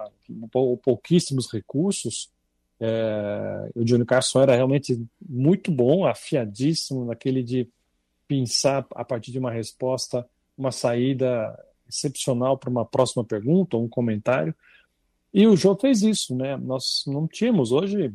ou 0.54 0.78
pouquíssimos 0.78 1.52
recursos 1.52 2.34
é, 2.80 3.72
o 3.74 3.84
Johnny 3.84 4.06
Carson 4.06 4.42
era 4.42 4.56
realmente 4.56 5.02
muito 5.28 5.72
bom, 5.72 6.06
afiadíssimo 6.06 7.06
naquele 7.06 7.42
de 7.42 7.70
pensar 8.28 8.86
a 8.92 9.06
partir 9.06 9.32
de 9.32 9.40
uma 9.40 9.52
resposta 9.52 10.28
uma 10.58 10.72
saída 10.72 11.58
excepcional 11.88 12.58
para 12.58 12.70
uma 12.70 12.86
próxima 12.86 13.24
pergunta 13.24 13.76
ou 13.76 13.84
um 13.84 13.90
comentário. 13.90 14.56
E 15.34 15.46
o 15.46 15.56
João 15.56 15.78
fez 15.78 16.02
isso, 16.02 16.34
né? 16.34 16.56
Nós 16.56 17.04
não 17.06 17.28
tínhamos 17.28 17.74
hoje. 17.74 18.14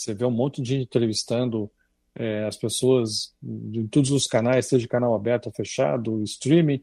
Você 0.00 0.14
vê 0.14 0.24
um 0.24 0.30
monte 0.30 0.62
de 0.62 0.70
gente 0.70 0.84
entrevistando 0.84 1.70
é, 2.14 2.44
as 2.44 2.56
pessoas 2.56 3.34
de 3.42 3.86
todos 3.88 4.10
os 4.10 4.26
canais, 4.26 4.66
seja 4.66 4.88
canal 4.88 5.14
aberto 5.14 5.46
ou 5.46 5.52
fechado, 5.52 6.22
streaming. 6.22 6.80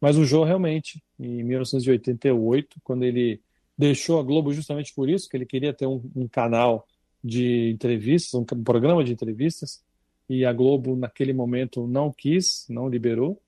Mas 0.00 0.16
o 0.16 0.24
João 0.24 0.44
realmente, 0.44 1.02
em 1.20 1.42
1988, 1.42 2.78
quando 2.82 3.04
ele 3.04 3.42
deixou 3.76 4.18
a 4.18 4.22
Globo 4.22 4.54
justamente 4.54 4.94
por 4.94 5.08
isso, 5.08 5.28
que 5.28 5.36
ele 5.36 5.44
queria 5.44 5.74
ter 5.74 5.86
um, 5.86 6.02
um 6.16 6.26
canal 6.26 6.86
de 7.22 7.70
entrevistas, 7.70 8.32
um, 8.32 8.40
um 8.40 8.64
programa 8.64 9.04
de 9.04 9.12
entrevistas, 9.12 9.84
e 10.28 10.44
a 10.44 10.52
Globo 10.52 10.96
naquele 10.96 11.34
momento 11.34 11.86
não 11.86 12.10
quis, 12.10 12.64
não 12.70 12.88
liberou. 12.88 13.38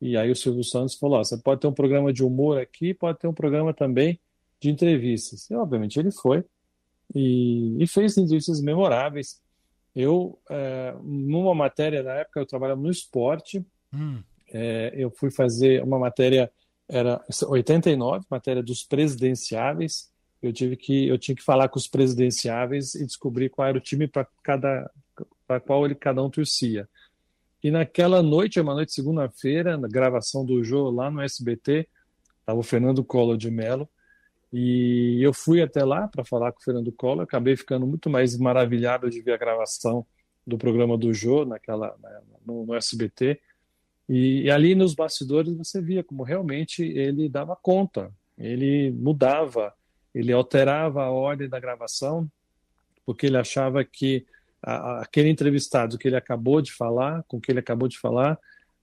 E 0.00 0.16
aí 0.16 0.30
o 0.30 0.36
Silvio 0.36 0.64
Santos 0.64 0.94
falou: 0.94 1.22
você 1.22 1.36
pode 1.36 1.60
ter 1.60 1.66
um 1.66 1.72
programa 1.72 2.12
de 2.14 2.24
humor 2.24 2.58
aqui, 2.58 2.94
pode 2.94 3.18
ter 3.18 3.28
um 3.28 3.34
programa 3.34 3.74
também 3.74 4.18
de 4.58 4.70
entrevistas. 4.70 5.50
E 5.50 5.54
obviamente 5.54 5.98
ele 5.98 6.10
foi 6.10 6.44
e, 7.14 7.82
e 7.82 7.86
fez 7.86 8.16
entrevistas 8.16 8.60
memoráveis. 8.60 9.40
Eu, 9.94 10.38
é, 10.50 10.94
numa 11.02 11.54
matéria 11.54 12.02
da 12.02 12.14
época, 12.14 12.40
eu 12.40 12.46
trabalhava 12.46 12.80
no 12.80 12.90
esporte, 12.90 13.64
hum. 13.92 14.20
é, 14.52 14.92
eu 14.96 15.10
fui 15.10 15.30
fazer 15.30 15.82
uma 15.82 15.98
matéria 15.98 16.50
era 16.88 17.24
89, 17.48 18.26
matéria 18.30 18.62
dos 18.62 18.82
presidenciáveis. 18.82 20.10
Eu 20.42 20.52
tive 20.52 20.76
que 20.76 21.08
eu 21.08 21.16
tinha 21.16 21.34
que 21.34 21.42
falar 21.42 21.68
com 21.68 21.78
os 21.78 21.88
presidenciáveis 21.88 22.94
e 22.94 23.06
descobrir 23.06 23.48
qual 23.48 23.68
era 23.68 23.78
o 23.78 23.80
time 23.80 24.06
para 24.06 24.26
cada 24.42 24.90
para 25.46 25.60
qual 25.60 25.84
ele 25.84 25.94
cada 25.94 26.22
um 26.22 26.30
torcia. 26.30 26.88
E 27.62 27.70
naquela 27.70 28.22
noite, 28.22 28.60
uma 28.60 28.74
noite 28.74 28.88
de 28.88 28.94
segunda-feira, 28.94 29.76
na 29.76 29.88
gravação 29.88 30.44
do 30.44 30.62
jogo 30.62 30.90
lá 30.90 31.10
no 31.10 31.22
SBT, 31.22 31.88
estava 32.40 32.58
o 32.58 32.62
Fernando 32.62 33.04
Collor 33.04 33.36
de 33.36 33.50
Mello, 33.50 33.88
e 34.56 35.20
eu 35.20 35.32
fui 35.32 35.60
até 35.60 35.84
lá 35.84 36.06
para 36.06 36.24
falar 36.24 36.52
com 36.52 36.60
o 36.60 36.62
Fernando 36.62 36.92
Collor, 36.92 37.24
acabei 37.24 37.56
ficando 37.56 37.86
muito 37.86 38.08
mais 38.08 38.38
maravilhado 38.38 39.10
de 39.10 39.20
ver 39.20 39.32
a 39.32 39.36
gravação 39.36 40.06
do 40.46 40.56
programa 40.56 40.96
do 40.96 41.12
Jô 41.12 41.44
naquela 41.44 41.96
no, 42.46 42.64
no 42.64 42.74
SBT 42.74 43.40
e, 44.08 44.42
e, 44.42 44.50
ali 44.50 44.74
nos 44.74 44.94
bastidores 44.94 45.56
você 45.56 45.80
via 45.80 46.04
como 46.04 46.22
realmente 46.22 46.82
ele 46.82 47.28
dava 47.28 47.56
conta, 47.56 48.12
ele 48.36 48.90
mudava, 48.90 49.74
ele 50.14 50.32
alterava 50.32 51.04
a 51.04 51.10
ordem 51.10 51.48
da 51.48 51.58
gravação, 51.58 52.30
porque 53.06 53.26
ele 53.26 53.38
achava 53.38 53.84
que 53.84 54.26
a, 54.62 55.00
aquele 55.00 55.30
entrevistado 55.30 55.96
que 55.96 56.08
ele 56.08 56.16
acabou 56.16 56.60
de 56.60 56.72
falar, 56.72 57.24
com 57.26 57.40
que 57.40 57.50
ele 57.50 57.60
acabou 57.60 57.88
de 57.88 57.98
falar, 57.98 58.38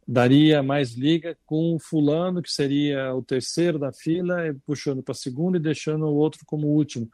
daria 0.08 0.62
mais 0.64 0.94
liga 0.94 1.38
com 1.46 1.78
fulano, 1.80 2.42
que 2.42 2.52
seria 2.52 3.14
o 3.14 3.22
terceiro 3.22 3.78
da 3.80 3.92
fila, 3.92 4.38
puxando 4.66 5.04
para 5.04 5.14
segundo 5.14 5.58
e 5.58 5.60
deixando 5.60 6.06
o 6.06 6.16
outro 6.16 6.42
como 6.46 6.68
último, 6.68 7.10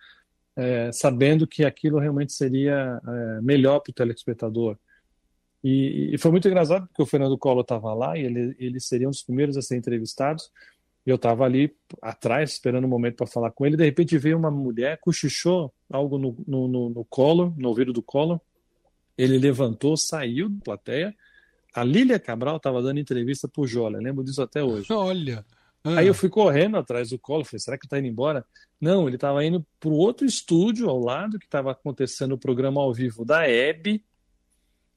é, 0.56 0.92
sabendo 0.92 1.46
que 1.46 1.64
aquilo 1.64 2.00
realmente 2.00 2.34
seria 2.34 3.00
é, 3.08 3.42
melhor 3.42 3.80
para 3.80 3.92
o 3.92 3.94
telespectador. 3.94 4.78
E, 5.64 6.12
e, 6.14 6.18
foi 6.18 6.32
muito 6.32 6.48
engraçado 6.48 6.88
porque 6.88 7.02
o 7.02 7.06
Fernando 7.06 7.38
Collor 7.38 7.62
estava 7.62 7.94
lá 7.94 8.18
e 8.18 8.24
ele, 8.24 8.56
ele 8.60 8.80
seria 8.80 9.08
um 9.08 9.12
dos 9.12 9.24
primeiros 9.24 9.58
a 9.58 9.62
ser 9.62 9.76
entrevistados. 9.76 10.52
Eu 11.06 11.16
estava 11.16 11.46
ali 11.46 11.74
atrás, 12.02 12.52
esperando 12.52 12.86
um 12.86 12.90
momento 12.90 13.16
para 13.16 13.28
falar 13.28 13.52
com 13.52 13.66
ele. 13.66 13.78
De 13.78 13.84
repente 13.84 14.18
veio 14.18 14.38
uma 14.38 14.52
mulher, 14.52 15.00
cochichou 15.00 15.74
algo 15.90 16.18
no, 16.18 16.36
no, 16.48 16.68
no, 16.68 16.90
no 16.90 17.08
no 17.58 17.70
ouvido 17.70 17.94
do 17.94 18.02
Collor. 18.02 18.40
Ele 19.18 19.38
levantou, 19.38 19.96
saiu 19.98 20.50
da 20.50 20.62
plateia. 20.64 21.16
A 21.78 21.84
Lília 21.84 22.20
Cabral 22.20 22.58
estava 22.58 22.82
dando 22.82 23.00
entrevista 23.00 23.48
para 23.48 23.62
o 23.62 23.68
Jola, 23.68 24.00
lembro 24.00 24.24
disso 24.24 24.42
até 24.42 24.64
hoje. 24.64 24.88
Olha! 24.92 25.46
Ah. 25.84 26.00
Aí 26.00 26.08
eu 26.08 26.14
fui 26.16 26.28
correndo 26.28 26.76
atrás 26.76 27.12
do 27.12 27.20
Collor, 27.20 27.46
falei, 27.46 27.60
será 27.60 27.78
que 27.78 27.86
está 27.86 28.00
indo 28.00 28.08
embora? 28.08 28.44
Não, 28.82 29.06
ele 29.06 29.16
estava 29.16 29.46
indo 29.46 29.64
para 29.80 29.90
o 29.90 29.94
outro 29.94 30.26
estúdio 30.26 30.90
ao 30.90 31.00
lado, 31.00 31.38
que 31.38 31.46
estava 31.46 31.72
acontecendo 31.72 32.32
o 32.32 32.38
programa 32.38 32.82
ao 32.82 32.92
vivo 32.92 33.24
da 33.24 33.48
Hebe, 33.48 34.04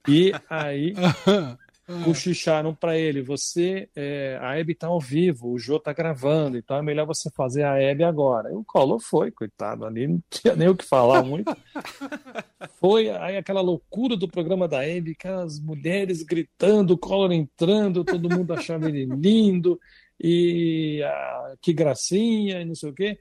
e 0.07 0.31
aí 0.49 0.95
ah. 1.27 1.55
cochicharam 2.03 2.73
para 2.73 2.97
ele: 2.97 3.21
você, 3.21 3.87
é, 3.95 4.39
a 4.41 4.57
Hebe 4.57 4.73
está 4.73 4.87
ao 4.87 4.99
vivo, 4.99 5.51
o 5.51 5.59
Jô 5.59 5.77
está 5.77 5.93
gravando, 5.93 6.57
então 6.57 6.77
é 6.77 6.81
melhor 6.81 7.05
você 7.05 7.29
fazer 7.29 7.61
a 7.61 7.79
Hebe 7.79 8.03
agora. 8.03 8.49
E 8.49 8.55
o 8.55 8.63
Collor 8.63 8.99
foi, 8.99 9.29
coitado, 9.29 9.85
ali 9.85 10.07
não 10.07 10.19
tinha 10.31 10.55
nem 10.55 10.67
o 10.67 10.75
que 10.75 10.83
falar 10.83 11.21
muito. 11.21 11.55
foi 12.81 13.09
aí 13.09 13.37
aquela 13.37 13.61
loucura 13.61 14.17
do 14.17 14.27
programa 14.27 14.67
da 14.67 14.85
Hebe, 14.85 15.11
aquelas 15.11 15.59
mulheres 15.59 16.23
gritando, 16.23 16.95
o 16.95 16.97
Collor 16.97 17.31
entrando, 17.31 18.03
todo 18.03 18.29
mundo 18.29 18.53
achava 18.53 18.89
ele 18.89 19.05
lindo, 19.05 19.79
e 20.19 21.01
ah, 21.05 21.55
que 21.61 21.71
gracinha, 21.71 22.59
e 22.59 22.65
não 22.65 22.75
sei 22.75 22.89
o 22.89 22.93
quê. 22.93 23.17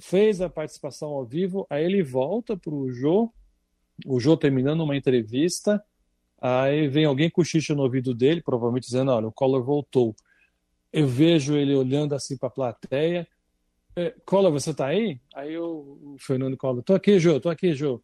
Fez 0.00 0.40
a 0.40 0.48
participação 0.48 1.10
ao 1.10 1.26
vivo, 1.26 1.66
aí 1.68 1.84
ele 1.84 2.02
volta 2.02 2.56
para 2.56 2.72
o 2.72 2.90
Jô, 2.90 3.30
o 4.06 4.18
Jô 4.18 4.36
terminando 4.36 4.82
uma 4.82 4.96
entrevista 4.96 5.84
Aí 6.42 6.88
vem 6.88 7.04
alguém 7.04 7.30
cochicha 7.30 7.72
no 7.72 7.84
ouvido 7.84 8.12
dele, 8.12 8.42
provavelmente 8.42 8.86
dizendo: 8.86 9.12
olha, 9.12 9.28
o 9.28 9.32
Collor 9.32 9.62
voltou. 9.62 10.12
Eu 10.92 11.06
vejo 11.06 11.54
ele 11.54 11.72
olhando 11.72 12.16
assim 12.16 12.36
para 12.36 12.48
a 12.48 12.52
plateia. 12.52 13.28
É, 13.94 14.12
Collor, 14.26 14.50
você 14.50 14.72
está 14.72 14.86
aí? 14.86 15.20
Aí 15.32 15.54
eu, 15.54 16.00
o 16.02 16.16
Fernando 16.18 16.56
Collor: 16.56 16.82
tô 16.82 16.94
aqui, 16.94 17.20
Jô, 17.20 17.38
tô 17.38 17.48
aqui, 17.48 17.74
Jô. 17.74 18.02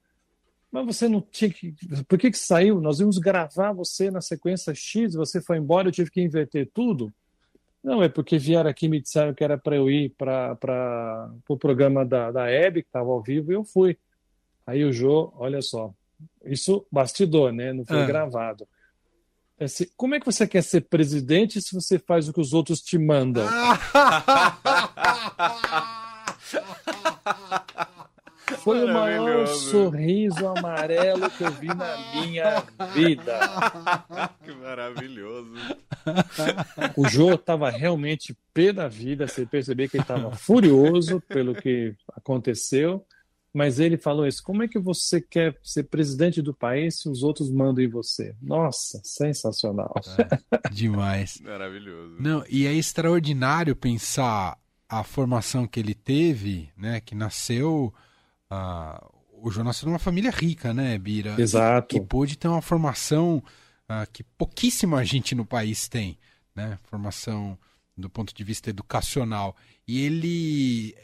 Mas 0.70 0.86
você 0.86 1.08
não 1.08 1.20
tinha 1.20 1.50
que. 1.50 1.74
Por 2.06 2.18
que, 2.18 2.30
que 2.30 2.38
saiu? 2.38 2.80
Nós 2.80 3.00
íamos 3.00 3.18
gravar 3.18 3.72
você 3.72 4.10
na 4.10 4.20
sequência 4.20 4.74
X, 4.74 5.14
você 5.14 5.40
foi 5.40 5.56
embora, 5.56 5.88
eu 5.88 5.92
tive 5.92 6.10
que 6.10 6.20
inverter 6.20 6.70
tudo. 6.72 7.12
Não, 7.82 8.02
é 8.02 8.08
porque 8.08 8.38
vieram 8.38 8.68
aqui 8.68 8.86
e 8.86 8.88
me 8.88 9.00
disseram 9.00 9.32
que 9.32 9.42
era 9.42 9.56
para 9.56 9.76
eu 9.76 9.90
ir 9.90 10.10
para 10.18 10.52
o 10.52 11.40
pro 11.46 11.56
programa 11.56 12.04
da, 12.04 12.30
da 12.30 12.50
Hebe, 12.50 12.82
que 12.82 12.88
estava 12.88 13.08
ao 13.08 13.22
vivo, 13.22 13.50
e 13.50 13.54
eu 13.54 13.64
fui. 13.64 13.96
Aí 14.66 14.84
o 14.84 14.92
Jô, 14.92 15.32
olha 15.36 15.62
só, 15.62 15.90
isso 16.44 16.84
bastidor, 16.92 17.52
né? 17.52 17.72
Não 17.72 17.86
foi 17.86 18.00
é. 18.00 18.06
gravado. 18.06 18.68
Assim, 19.58 19.86
como 19.96 20.14
é 20.14 20.20
que 20.20 20.26
você 20.26 20.46
quer 20.46 20.62
ser 20.62 20.82
presidente 20.82 21.62
se 21.62 21.74
você 21.74 21.98
faz 21.98 22.28
o 22.28 22.32
que 22.32 22.40
os 22.40 22.52
outros 22.52 22.80
te 22.80 22.98
mandam? 22.98 23.46
Foi 28.56 28.84
o 28.84 28.92
maior 28.92 29.46
sorriso 29.46 30.46
amarelo 30.46 31.30
que 31.30 31.44
eu 31.44 31.50
vi 31.52 31.68
na 31.68 31.96
minha 32.14 32.64
vida. 32.94 33.38
Que 34.44 34.52
maravilhoso. 34.54 35.52
O 36.96 37.06
Jô 37.08 37.34
estava 37.34 37.70
realmente 37.70 38.36
pé 38.54 38.72
da 38.72 38.88
vida, 38.88 39.26
você 39.26 39.44
percebeu 39.44 39.88
que 39.88 39.96
ele 39.96 40.04
estava 40.04 40.30
furioso 40.32 41.20
pelo 41.28 41.54
que 41.54 41.94
aconteceu. 42.16 43.04
Mas 43.52 43.80
ele 43.80 43.96
falou 43.96 44.26
isso: 44.26 44.42
como 44.42 44.62
é 44.62 44.68
que 44.68 44.78
você 44.78 45.20
quer 45.20 45.58
ser 45.62 45.84
presidente 45.84 46.42
do 46.42 46.54
país 46.54 47.00
se 47.00 47.08
os 47.08 47.22
outros 47.22 47.50
mandam 47.50 47.82
em 47.82 47.88
você? 47.88 48.34
Nossa, 48.40 49.00
sensacional. 49.02 49.94
É, 50.18 50.68
demais. 50.70 51.40
Maravilhoso. 51.44 52.16
Não, 52.20 52.44
e 52.48 52.66
é 52.66 52.72
extraordinário 52.72 53.74
pensar 53.74 54.56
a 54.88 55.02
formação 55.02 55.66
que 55.66 55.80
ele 55.80 55.94
teve, 55.94 56.70
né? 56.76 57.00
Que 57.00 57.14
nasceu. 57.14 57.92
Uh, 58.50 59.18
o 59.42 59.50
João 59.50 59.64
nasceu 59.64 59.86
numa 59.86 59.98
família 59.98 60.30
rica, 60.30 60.72
né, 60.74 60.98
Bira? 60.98 61.36
Exato. 61.38 61.88
Que, 61.88 62.00
que 62.00 62.06
pôde 62.06 62.36
ter 62.36 62.48
uma 62.48 62.62
formação 62.62 63.42
uh, 63.88 64.10
que 64.12 64.22
pouquíssima 64.22 65.04
gente 65.04 65.34
no 65.34 65.44
país 65.44 65.88
tem, 65.88 66.18
né? 66.54 66.78
Formação 66.84 67.58
do 67.96 68.08
ponto 68.08 68.34
de 68.34 68.44
vista 68.44 68.70
educacional. 68.70 69.56
E 69.86 70.00
ele 70.04 70.94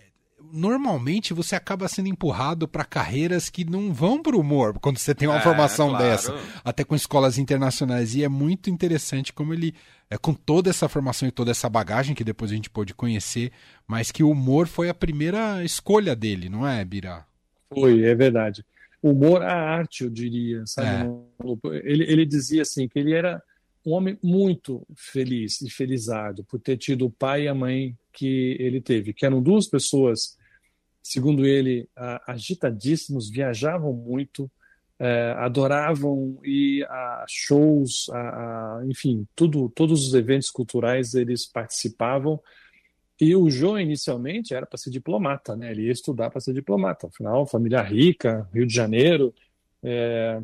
normalmente 0.52 1.32
você 1.32 1.56
acaba 1.56 1.88
sendo 1.88 2.08
empurrado 2.08 2.68
para 2.68 2.84
carreiras 2.84 3.48
que 3.48 3.64
não 3.64 3.92
vão 3.92 4.22
para 4.22 4.36
o 4.36 4.40
humor 4.40 4.78
quando 4.78 4.98
você 4.98 5.14
tem 5.14 5.26
uma 5.26 5.38
é, 5.38 5.42
formação 5.42 5.88
claro. 5.88 6.04
dessa, 6.04 6.34
até 6.62 6.84
com 6.84 6.94
escolas 6.94 7.38
internacionais. 7.38 8.14
E 8.14 8.22
é 8.22 8.28
muito 8.28 8.70
interessante 8.70 9.32
como 9.32 9.54
ele, 9.54 9.74
é, 10.10 10.18
com 10.18 10.34
toda 10.34 10.70
essa 10.70 10.88
formação 10.88 11.26
e 11.26 11.32
toda 11.32 11.50
essa 11.50 11.68
bagagem 11.68 12.14
que 12.14 12.24
depois 12.24 12.50
a 12.50 12.54
gente 12.54 12.70
pôde 12.70 12.94
conhecer, 12.94 13.52
mas 13.86 14.10
que 14.10 14.22
o 14.22 14.30
humor 14.30 14.66
foi 14.66 14.88
a 14.88 14.94
primeira 14.94 15.64
escolha 15.64 16.14
dele, 16.14 16.48
não 16.48 16.66
é, 16.66 16.84
Bira? 16.84 17.24
Foi, 17.72 18.04
é 18.04 18.14
verdade. 18.14 18.64
O 19.02 19.10
humor, 19.10 19.42
a 19.42 19.54
arte, 19.54 20.04
eu 20.04 20.10
diria, 20.10 20.62
sabe? 20.66 21.10
É. 21.10 21.90
Ele, 21.90 22.04
ele 22.04 22.26
dizia 22.26 22.62
assim 22.62 22.88
que 22.88 22.98
ele 22.98 23.12
era 23.12 23.42
um 23.84 23.92
homem 23.92 24.18
muito 24.22 24.86
feliz 24.96 25.60
e 25.60 25.68
felizado 25.68 26.42
por 26.44 26.58
ter 26.58 26.78
tido 26.78 27.06
o 27.06 27.10
pai 27.10 27.42
e 27.42 27.48
a 27.48 27.54
mãe 27.54 27.96
que 28.12 28.56
ele 28.58 28.80
teve, 28.80 29.12
que 29.12 29.26
eram 29.26 29.42
duas 29.42 29.68
pessoas, 29.68 30.38
segundo 31.02 31.44
ele, 31.44 31.86
agitadíssimos, 32.26 33.28
viajavam 33.28 33.92
muito, 33.92 34.50
é, 34.98 35.34
adoravam 35.36 36.38
ir 36.44 36.84
a 36.84 37.26
shows, 37.28 38.08
a, 38.10 38.18
a, 38.78 38.86
enfim, 38.86 39.26
tudo, 39.34 39.68
todos 39.68 40.06
os 40.06 40.14
eventos 40.14 40.50
culturais 40.50 41.14
eles 41.14 41.44
participavam. 41.46 42.40
E 43.20 43.34
o 43.36 43.48
João, 43.48 43.78
inicialmente, 43.78 44.54
era 44.54 44.66
para 44.66 44.76
ser 44.76 44.90
diplomata, 44.90 45.54
né? 45.54 45.70
Ele 45.70 45.86
ia 45.86 45.92
estudar 45.92 46.30
para 46.30 46.40
ser 46.40 46.52
diplomata. 46.52 47.06
Afinal, 47.06 47.46
família 47.46 47.80
rica, 47.80 48.48
Rio 48.52 48.66
de 48.66 48.74
Janeiro. 48.74 49.32
É... 49.82 50.42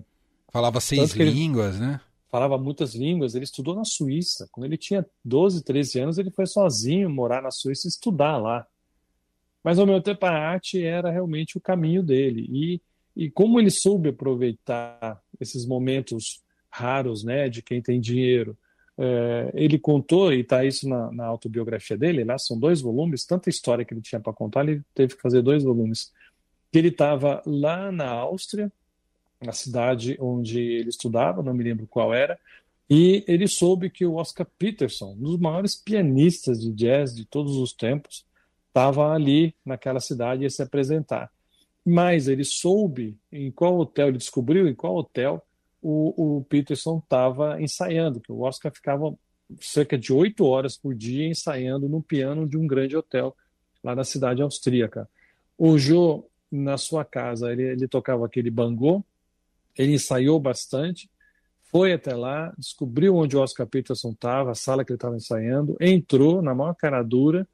Falava 0.52 0.80
seis 0.80 1.12
línguas, 1.12 1.78
né? 1.80 2.00
falava 2.30 2.56
muitas 2.56 2.94
línguas, 2.94 3.34
ele 3.34 3.44
estudou 3.44 3.74
na 3.74 3.84
Suíça. 3.84 4.48
Quando 4.52 4.66
ele 4.66 4.76
tinha 4.76 5.04
12, 5.24 5.64
13 5.64 6.00
anos, 6.00 6.18
ele 6.18 6.30
foi 6.30 6.46
sozinho 6.46 7.10
morar 7.10 7.42
na 7.42 7.50
Suíça 7.50 7.88
e 7.88 7.90
estudar 7.90 8.38
lá. 8.38 8.66
Mas 9.64 9.78
ao 9.78 9.86
mesmo 9.86 10.00
tempo 10.00 10.24
a 10.24 10.30
arte 10.30 10.82
era 10.82 11.10
realmente 11.10 11.58
o 11.58 11.60
caminho 11.60 12.02
dele. 12.02 12.46
E, 12.48 12.80
e 13.16 13.30
como 13.30 13.58
ele 13.58 13.70
soube 13.70 14.10
aproveitar 14.10 15.20
esses 15.40 15.66
momentos 15.66 16.40
raros 16.70 17.24
né, 17.24 17.48
de 17.48 17.62
quem 17.62 17.82
tem 17.82 18.00
dinheiro, 18.00 18.56
é, 19.02 19.50
ele 19.54 19.78
contou, 19.78 20.30
e 20.30 20.40
está 20.40 20.62
isso 20.62 20.86
na, 20.86 21.10
na, 21.10 21.24
autobiografia 21.24 21.96
dele, 21.96 22.22
lá 22.22 22.36
são 22.36 22.58
dois 22.58 22.82
volumes, 22.82 23.24
tanta 23.24 23.48
história 23.48 23.82
que 23.82 23.94
ele 23.94 24.02
tinha 24.02 24.20
para 24.20 24.34
contar, 24.34 24.68
ele 24.68 24.82
teve 24.94 25.16
que 25.16 25.22
fazer 25.22 25.40
dois 25.40 25.64
volumes. 25.64 26.12
Ele 26.70 26.88
estava 26.88 27.42
lá 27.46 27.90
na 27.90 28.10
Áustria, 28.10 28.70
na 29.42 29.52
cidade 29.52 30.18
onde 30.20 30.60
ele 30.60 30.90
estudava, 30.90 31.42
não 31.42 31.54
me 31.54 31.64
lembro 31.64 31.86
qual 31.86 32.12
era, 32.12 32.38
e 32.90 33.24
ele 33.26 33.48
soube 33.48 33.88
que 33.88 34.04
o 34.04 34.16
Oscar 34.16 34.46
Peterson, 34.58 35.12
um 35.18 35.22
dos 35.22 35.38
maiores 35.38 35.74
pianistas 35.74 36.60
de 36.60 36.70
jazz 36.70 37.14
de 37.14 37.24
todos 37.24 37.56
os 37.56 37.72
tempos, 37.72 38.26
estava 38.68 39.14
ali 39.14 39.54
naquela 39.64 40.00
cidade 40.00 40.42
e 40.42 40.44
ia 40.44 40.50
se 40.50 40.62
apresentar. 40.62 41.30
Mas 41.86 42.28
ele 42.28 42.44
soube 42.44 43.16
em 43.32 43.50
qual 43.50 43.78
hotel, 43.78 44.08
ele 44.08 44.18
descobriu 44.18 44.68
em 44.68 44.74
qual 44.74 44.94
hotel 44.94 45.42
o, 45.82 46.38
o 46.38 46.44
Peterson 46.44 46.98
estava 46.98 47.60
ensaiando, 47.60 48.20
que 48.20 48.32
o 48.32 48.40
Oscar 48.40 48.72
ficava 48.72 49.14
cerca 49.60 49.98
de 49.98 50.12
oito 50.12 50.44
horas 50.44 50.76
por 50.76 50.94
dia 50.94 51.26
ensaiando 51.26 51.88
no 51.88 52.02
piano 52.02 52.48
de 52.48 52.56
um 52.56 52.66
grande 52.66 52.96
hotel 52.96 53.34
lá 53.82 53.94
na 53.94 54.04
cidade 54.04 54.42
austríaca. 54.42 55.08
O 55.56 55.78
Joe, 55.78 56.22
na 56.50 56.76
sua 56.76 57.04
casa, 57.04 57.52
ele, 57.52 57.62
ele 57.62 57.88
tocava 57.88 58.26
aquele 58.26 58.50
bangô, 58.50 59.04
ele 59.76 59.94
ensaiou 59.94 60.38
bastante, 60.38 61.10
foi 61.70 61.92
até 61.92 62.14
lá, 62.14 62.52
descobriu 62.58 63.14
onde 63.16 63.36
o 63.36 63.40
Oscar 63.40 63.66
Peterson 63.66 64.10
estava, 64.10 64.50
a 64.50 64.54
sala 64.54 64.84
que 64.84 64.92
ele 64.92 64.96
estava 64.96 65.16
ensaiando, 65.16 65.76
entrou 65.80 66.42
na 66.42 66.54
maior 66.54 66.74
cara 66.74 67.02
dura 67.02 67.46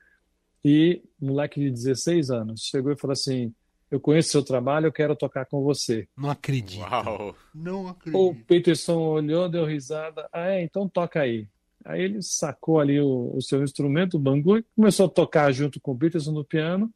e, 0.64 1.02
moleque 1.20 1.60
de 1.60 1.70
16 1.70 2.30
anos, 2.30 2.62
chegou 2.62 2.90
e 2.90 2.96
falou 2.96 3.12
assim: 3.12 3.54
Eu 3.90 4.00
conheço 4.00 4.30
seu 4.30 4.42
trabalho, 4.42 4.86
eu 4.86 4.92
quero 4.92 5.14
tocar 5.14 5.46
com 5.46 5.62
você. 5.62 6.08
Não 6.16 6.30
acredito. 6.30 6.80
Uau. 6.80 7.36
Não 7.54 7.88
acredito. 7.88 8.20
O 8.20 8.34
Peterson 8.34 8.98
olhou, 8.98 9.48
deu 9.48 9.64
risada. 9.64 10.28
Ah, 10.32 10.48
é, 10.48 10.62
então 10.62 10.88
toca 10.88 11.20
aí. 11.20 11.48
Aí 11.84 12.02
ele 12.02 12.20
sacou 12.20 12.80
ali 12.80 13.00
o, 13.00 13.32
o 13.32 13.40
seu 13.40 13.62
instrumento, 13.62 14.16
o 14.16 14.20
bangu, 14.20 14.58
e 14.58 14.64
começou 14.74 15.06
a 15.06 15.08
tocar 15.08 15.52
junto 15.52 15.80
com 15.80 15.92
o 15.92 15.96
Peterson 15.96 16.32
no 16.32 16.44
piano. 16.44 16.92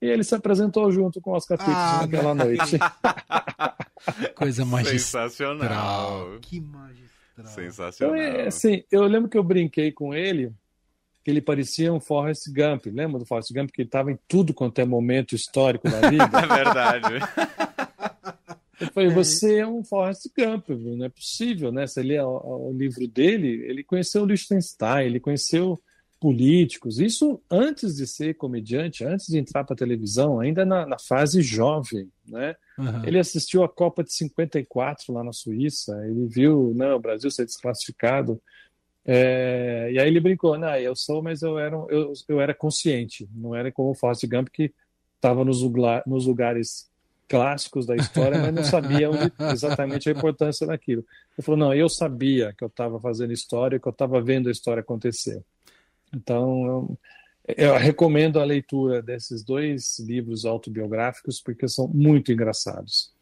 E 0.00 0.06
ele 0.06 0.22
se 0.22 0.34
apresentou 0.34 0.92
junto 0.92 1.22
com 1.22 1.30
o 1.30 1.34
Oscar 1.34 1.56
Peterson 1.56 1.80
ah, 1.80 2.00
naquela 2.02 2.34
noite. 2.34 2.78
Coisa 4.36 4.64
magistral. 4.66 5.30
Sensacional. 5.30 6.38
Que 6.42 6.60
magistral. 6.60 7.46
Sensacional. 7.46 8.16
Então, 8.16 8.40
é, 8.40 8.46
assim, 8.46 8.84
eu 8.90 9.04
lembro 9.04 9.30
que 9.30 9.38
eu 9.38 9.42
brinquei 9.42 9.90
com 9.90 10.12
ele, 10.12 10.52
que 11.26 11.30
ele 11.32 11.40
parecia 11.40 11.92
um 11.92 11.98
Forrest 11.98 12.46
Gump. 12.52 12.86
Lembra 12.86 13.18
do 13.18 13.26
Forrest 13.26 13.52
Gump? 13.52 13.72
Que 13.72 13.82
ele 13.82 13.88
estava 13.88 14.12
em 14.12 14.18
tudo 14.28 14.54
quanto 14.54 14.78
é 14.78 14.84
momento 14.84 15.34
histórico 15.34 15.90
da 15.90 16.08
vida. 16.08 16.22
é 16.38 16.46
verdade. 16.46 17.14
Eu 18.80 18.92
falei, 18.92 19.08
você 19.10 19.58
é 19.58 19.66
um 19.66 19.82
Forrest 19.82 20.28
Gump, 20.38 20.68
não 20.68 21.04
é 21.04 21.08
possível, 21.08 21.72
né? 21.72 21.84
Você 21.84 22.00
lê 22.00 22.20
o, 22.20 22.68
o 22.68 22.72
livro 22.72 23.08
dele, 23.08 23.48
ele 23.66 23.82
conheceu 23.82 24.22
o 24.22 24.24
Liechtenstein, 24.26 25.06
ele 25.06 25.18
conheceu 25.18 25.76
políticos, 26.20 27.00
isso 27.00 27.42
antes 27.50 27.96
de 27.96 28.06
ser 28.06 28.34
comediante, 28.34 29.04
antes 29.04 29.26
de 29.26 29.38
entrar 29.38 29.64
para 29.64 29.74
a 29.74 29.76
televisão, 29.76 30.38
ainda 30.38 30.64
na, 30.64 30.86
na, 30.86 30.98
fase 30.98 31.42
jovem, 31.42 32.08
né? 32.26 32.54
Uhum. 32.78 33.04
Ele 33.04 33.18
assistiu 33.18 33.64
a 33.64 33.68
Copa 33.68 34.04
de 34.04 34.12
54 34.12 35.12
lá 35.12 35.24
na 35.24 35.32
Suíça, 35.32 35.92
ele 36.06 36.26
viu 36.26 36.72
não, 36.76 36.88
né, 36.88 36.94
o 36.94 37.00
Brasil 37.00 37.30
ser 37.30 37.46
desclassificado, 37.46 38.40
é, 39.06 39.88
e 39.92 39.98
aí 40.00 40.08
ele 40.08 40.18
brincou, 40.18 40.58
não, 40.58 40.74
eu 40.76 40.96
sou, 40.96 41.22
mas 41.22 41.40
eu 41.40 41.58
era, 41.58 41.76
eu, 41.88 42.12
eu 42.28 42.40
era 42.40 42.52
consciente, 42.52 43.28
não 43.32 43.54
era 43.54 43.70
como 43.70 43.90
o 43.90 43.94
Forrest 43.94 44.26
Gump 44.26 44.48
que 44.48 44.74
estava 45.14 45.44
nos, 45.44 45.62
nos 46.06 46.26
lugares 46.26 46.90
clássicos 47.28 47.86
da 47.86 47.94
história, 47.94 48.38
mas 48.38 48.52
não 48.52 48.64
sabia 48.64 49.08
onde, 49.10 49.32
exatamente 49.52 50.08
a 50.08 50.12
importância 50.12 50.66
daquilo. 50.66 51.04
Ele 51.36 51.44
falou: 51.44 51.58
não, 51.58 51.74
eu 51.74 51.88
sabia 51.88 52.52
que 52.56 52.64
eu 52.64 52.68
estava 52.68 53.00
fazendo 53.00 53.32
história, 53.32 53.78
que 53.78 53.86
eu 53.86 53.92
estava 53.92 54.20
vendo 54.20 54.48
a 54.48 54.52
história 54.52 54.80
acontecer. 54.80 55.40
Então, 56.14 56.96
eu, 57.46 57.56
eu, 57.56 57.74
recomendo 57.76 58.40
a 58.40 58.44
leitura 58.44 59.02
desses 59.02 59.44
dois 59.44 59.98
livros 60.00 60.44
autobiográficos 60.44 61.40
porque 61.40 61.68
são 61.68 61.88
muito 61.88 62.32
engraçados. 62.32 63.14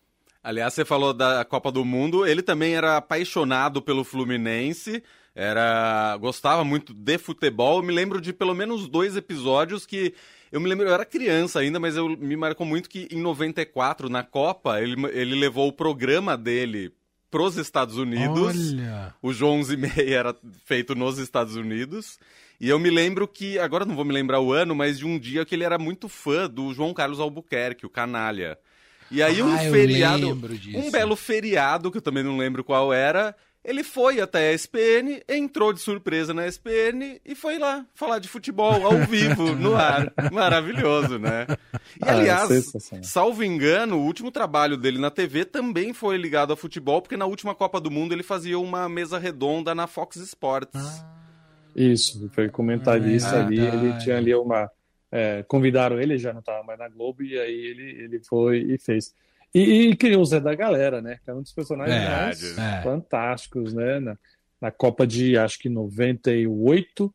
Aliás, 0.42 0.74
você 0.74 0.84
falou 0.84 1.14
da 1.14 1.42
Copa 1.44 1.72
do 1.72 1.84
Mundo, 1.84 2.26
ele 2.26 2.42
também 2.42 2.74
era 2.74 2.98
apaixonado 2.98 3.80
pelo 3.80 4.04
Fluminense, 4.04 5.02
era 5.34 6.16
gostava 6.20 6.64
muito 6.64 6.94
de 6.94 7.18
futebol. 7.18 7.78
Eu 7.78 7.82
me 7.82 7.92
lembro 7.92 8.20
de 8.20 8.32
pelo 8.32 8.54
menos 8.54 8.88
dois 8.88 9.16
episódios 9.16 9.84
que 9.84 10.14
eu 10.52 10.60
me 10.60 10.68
lembro, 10.68 10.86
eu 10.86 10.94
era 10.94 11.04
criança 11.04 11.58
ainda, 11.58 11.80
mas 11.80 11.96
eu 11.96 12.08
me 12.08 12.36
marcou 12.36 12.64
muito 12.64 12.88
que 12.88 13.08
em 13.10 13.20
94, 13.20 14.08
na 14.08 14.22
Copa, 14.22 14.80
ele, 14.80 14.94
ele 15.12 15.34
levou 15.34 15.66
o 15.66 15.72
programa 15.72 16.36
dele 16.36 16.92
pros 17.28 17.56
Estados 17.56 17.96
Unidos. 17.96 18.72
Olha. 18.72 19.12
O 19.20 19.32
João 19.32 19.58
11 19.58 19.74
e 19.74 19.76
meia 19.76 20.16
era 20.16 20.36
feito 20.64 20.94
nos 20.94 21.18
Estados 21.18 21.56
Unidos. 21.56 22.20
E 22.60 22.68
eu 22.68 22.78
me 22.78 22.88
lembro 22.88 23.26
que, 23.26 23.58
agora 23.58 23.84
não 23.84 23.96
vou 23.96 24.04
me 24.04 24.12
lembrar 24.12 24.38
o 24.38 24.52
ano, 24.52 24.76
mas 24.76 24.98
de 24.98 25.04
um 25.04 25.18
dia 25.18 25.44
que 25.44 25.56
ele 25.56 25.64
era 25.64 25.76
muito 25.76 26.08
fã 26.08 26.48
do 26.48 26.72
João 26.72 26.94
Carlos 26.94 27.18
Albuquerque, 27.18 27.84
o 27.84 27.90
canalha. 27.90 28.56
E 29.10 29.20
aí 29.20 29.42
um 29.42 29.52
ah, 29.52 29.58
feriado, 29.58 30.30
um 30.76 30.90
belo 30.90 31.16
feriado, 31.16 31.90
que 31.90 31.98
eu 31.98 32.02
também 32.02 32.22
não 32.22 32.38
lembro 32.38 32.62
qual 32.62 32.92
era, 32.92 33.34
ele 33.64 33.82
foi 33.82 34.20
até 34.20 34.50
a 34.50 34.52
SPN, 34.52 35.22
entrou 35.28 35.72
de 35.72 35.80
surpresa 35.80 36.34
na 36.34 36.46
SPN 36.46 37.20
e 37.24 37.34
foi 37.34 37.58
lá 37.58 37.86
falar 37.94 38.18
de 38.18 38.28
futebol 38.28 38.84
ao 38.86 38.98
vivo, 39.06 39.54
no 39.54 39.74
ar. 39.74 40.12
Maravilhoso, 40.30 41.18
né? 41.18 41.46
E 42.00 42.08
ah, 42.08 42.12
aliás, 42.12 42.72
salvo 43.02 43.42
engano, 43.42 43.96
o 43.96 44.04
último 44.04 44.30
trabalho 44.30 44.76
dele 44.76 44.98
na 44.98 45.10
TV 45.10 45.44
também 45.44 45.92
foi 45.92 46.16
ligado 46.16 46.50
ao 46.50 46.56
futebol, 46.56 47.00
porque 47.00 47.16
na 47.16 47.26
última 47.26 47.54
Copa 47.54 47.80
do 47.80 47.90
Mundo 47.90 48.12
ele 48.12 48.22
fazia 48.22 48.58
uma 48.58 48.88
mesa 48.88 49.18
redonda 49.18 49.74
na 49.74 49.86
Fox 49.86 50.16
Sports. 50.16 50.74
Ah. 50.74 51.10
Isso, 51.74 52.30
foi 52.32 52.48
comentarista 52.48 53.36
ah, 53.36 53.46
ali, 53.46 53.58
ele 53.58 53.98
tinha 53.98 54.16
ali 54.16 54.32
uma 54.34 54.70
é, 55.14 55.44
convidaram 55.44 56.00
ele, 56.00 56.18
já 56.18 56.32
não 56.32 56.40
estava 56.40 56.64
mais 56.64 56.76
na 56.76 56.88
Globo, 56.88 57.22
e 57.22 57.38
aí 57.38 57.54
ele, 57.54 58.02
ele 58.02 58.20
foi 58.24 58.58
e 58.58 58.76
fez. 58.76 59.14
E, 59.54 59.60
e 59.60 59.96
criou 59.96 60.22
o 60.22 60.24
Zé 60.24 60.40
da 60.40 60.54
Galera, 60.54 61.00
né? 61.00 61.18
Que 61.24 61.30
é 61.30 61.34
um 61.34 61.42
dos 61.42 61.52
personagens 61.52 61.96
é, 61.96 62.08
mais 62.08 62.58
é. 62.58 62.82
fantásticos, 62.82 63.72
né? 63.72 64.00
Na, 64.00 64.18
na, 64.60 64.70
Copa 64.72 65.06
de, 65.06 65.38
acho 65.38 65.58
que 65.58 65.68
98. 65.68 67.14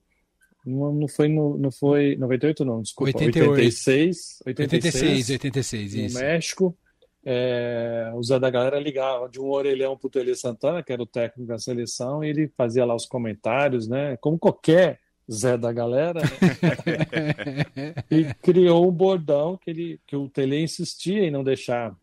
Não, 0.66 0.94
não 0.94 1.08
foi 1.08 1.28
no, 1.28 1.58
não 1.58 1.72
foi 1.72 2.16
98 2.16 2.64
não, 2.64 2.82
desculpa, 2.82 3.18
88. 3.18 3.52
86, 3.52 4.44
86, 4.46 5.30
86, 5.30 5.30
86 5.30 5.94
no 5.94 6.02
isso. 6.02 6.20
México. 6.20 6.78
É, 7.26 8.10
o 8.16 8.24
Zé 8.24 8.40
da 8.40 8.50
Galera 8.50 8.80
ligava 8.80 9.28
de 9.28 9.42
um 9.42 9.50
orelhão 9.50 9.98
para 9.98 10.08
o 10.08 10.10
Tele 10.10 10.34
Santana, 10.36 10.82
que 10.82 10.94
era 10.94 11.04
o 11.04 11.06
técnico 11.06 11.48
da 11.48 11.58
seleção, 11.58 12.24
e 12.24 12.30
ele 12.30 12.52
fazia 12.56 12.86
lá 12.86 12.96
os 12.96 13.06
comentários, 13.06 13.88
né? 13.88 14.16
Como 14.22 14.40
qualquer 14.40 15.00
Zé 15.30 15.58
da 15.58 15.72
galera, 15.72 16.22
né? 16.22 17.96
e 18.10 18.34
criou 18.42 18.88
um 18.88 18.92
bordão 18.92 19.58
que, 19.58 19.70
ele, 19.70 20.00
que 20.08 20.16
o 20.16 20.30
Tele 20.30 20.64
insistia 20.64 21.24
em 21.26 21.30
não 21.30 21.44
deixar 21.44 21.96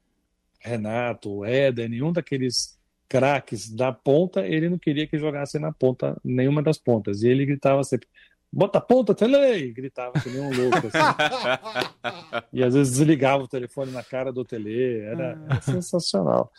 Renato, 0.67 1.45
Éder, 1.45 1.89
nenhum 1.89 2.13
daqueles 2.13 2.77
craques 3.09 3.71
da 3.71 3.93
ponta, 3.93 4.47
ele 4.47 4.69
não 4.69 4.79
queria 4.79 5.07
que 5.07 5.19
jogasse 5.19 5.59
na 5.59 5.73
ponta, 5.73 6.17
nenhuma 6.25 6.63
das 6.63 6.79
pontas. 6.79 7.23
E 7.23 7.29
ele 7.29 7.47
gritava 7.47 7.83
sempre: 7.85 8.09
bota 8.53 8.79
a 8.79 8.81
ponta, 8.81 9.15
Tele! 9.15 9.73
Gritava 9.73 10.13
que 10.21 10.29
nem 10.29 10.41
um 10.41 10.51
louco. 10.53 10.87
Assim. 10.89 12.47
e 12.53 12.63
às 12.63 12.75
vezes 12.75 12.99
desligava 12.99 13.45
o 13.45 13.49
telefone 13.49 13.93
na 13.93 14.03
cara 14.03 14.33
do 14.33 14.45
Tele, 14.45 15.01
era, 15.01 15.41
era 15.49 15.61
sensacional. 15.61 16.51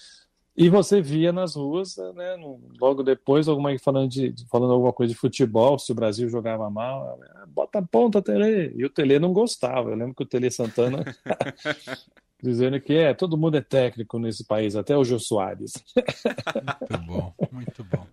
E 0.59 0.69
você 0.69 0.99
via 0.99 1.31
nas 1.31 1.55
ruas, 1.55 1.97
né, 2.15 2.35
logo 2.81 3.03
depois, 3.03 3.47
alguma 3.47 3.77
falando, 3.77 4.09
de, 4.09 4.33
falando 4.49 4.73
alguma 4.73 4.91
coisa 4.91 5.13
de 5.13 5.19
futebol, 5.19 5.77
se 5.77 5.91
o 5.91 5.95
Brasil 5.95 6.27
jogava 6.29 6.67
mal, 6.67 7.19
ah, 7.35 7.45
bota 7.45 7.77
a 7.77 7.83
ponta, 7.83 8.23
Tele. 8.23 8.73
E 8.75 8.83
o 8.83 8.89
Tele 8.89 9.19
não 9.19 9.31
gostava. 9.33 9.91
Eu 9.91 9.95
lembro 9.95 10.15
que 10.15 10.23
o 10.23 10.25
Tele 10.25 10.49
Santana 10.49 11.05
dizendo 12.41 12.79
que 12.79 12.93
é, 12.93 13.13
todo 13.13 13.37
mundo 13.37 13.57
é 13.57 13.61
técnico 13.61 14.19
nesse 14.19 14.45
país, 14.45 14.75
até 14.75 14.95
o 14.95 15.03
Jô 15.03 15.19
Soares. 15.19 15.73
muito 16.89 17.05
bom, 17.05 17.33
muito 17.51 17.83
bom. 17.83 18.07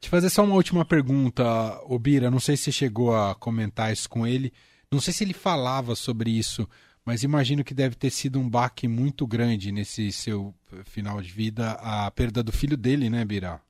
Te 0.00 0.08
fazer 0.08 0.30
só 0.30 0.44
uma 0.44 0.54
última 0.54 0.84
pergunta, 0.84 1.44
Obira. 1.84 2.30
Não 2.30 2.40
sei 2.40 2.56
se 2.56 2.72
chegou 2.72 3.14
a 3.14 3.34
comentar 3.34 3.92
isso 3.92 4.08
com 4.08 4.26
ele. 4.26 4.52
Não 4.90 5.00
sei 5.00 5.12
se 5.12 5.24
ele 5.24 5.34
falava 5.34 5.94
sobre 5.94 6.30
isso 6.30 6.68
mas 7.04 7.22
imagino 7.22 7.64
que 7.64 7.74
deve 7.74 7.94
ter 7.94 8.10
sido 8.10 8.38
um 8.38 8.48
baque 8.48 8.86
muito 8.86 9.26
grande 9.26 9.72
nesse 9.72 10.12
seu 10.12 10.54
final 10.84 11.20
de 11.20 11.30
vida, 11.32 11.72
a 11.72 12.10
perda 12.10 12.42
do 12.42 12.52
filho 12.52 12.76
dele, 12.76 13.08
né, 13.08 13.24
Birá? 13.24 13.60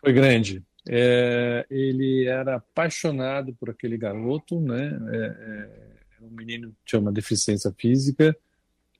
Foi 0.00 0.12
grande. 0.12 0.62
É, 0.88 1.66
ele 1.70 2.26
era 2.26 2.56
apaixonado 2.56 3.54
por 3.54 3.70
aquele 3.70 3.98
garoto, 3.98 4.60
né? 4.60 4.98
É, 5.12 5.16
é, 5.16 6.24
um 6.24 6.30
menino 6.30 6.70
que 6.70 6.76
tinha 6.84 7.00
uma 7.00 7.12
deficiência 7.12 7.72
física. 7.76 8.36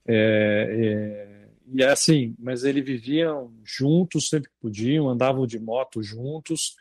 É, 0.07 0.67
é, 0.69 1.47
e 1.73 1.81
é 1.81 1.89
assim, 1.89 2.35
mas 2.39 2.63
eles 2.63 2.83
viviam 2.83 3.53
juntos 3.63 4.29
sempre 4.29 4.49
que 4.49 4.55
podiam, 4.61 5.09
andavam 5.09 5.47
de 5.47 5.59
moto 5.59 6.03
juntos. 6.03 6.75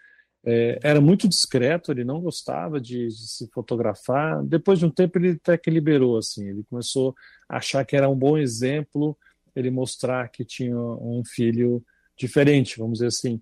É, 0.45 0.79
era 0.83 1.01
muito 1.01 1.29
discreto, 1.29 1.93
ele 1.93 2.03
não 2.03 2.21
gostava 2.21 2.81
de, 2.81 3.09
de, 3.09 3.29
se 3.29 3.49
fotografar. 3.49 4.43
Depois 4.45 4.79
de 4.79 4.87
um 4.87 4.91
tempo, 4.91 5.19
ele 5.19 5.33
até 5.33 5.57
que 5.57 5.71
liberou, 5.71 6.17
assim, 6.17 6.49
ele 6.49 6.65
começou 6.69 7.15
a 7.49 7.59
achar 7.59 7.85
que 7.85 7.95
era 7.95 8.09
um 8.09 8.17
bom 8.17 8.39
exemplo 8.39 9.17
ele 9.55 9.71
mostrar 9.71 10.29
que 10.29 10.45
tinha 10.45 10.77
um 10.77 11.23
filho 11.25 11.85
diferente, 12.17 12.79
vamos 12.79 12.99
dizer 12.99 13.09
assim. 13.09 13.41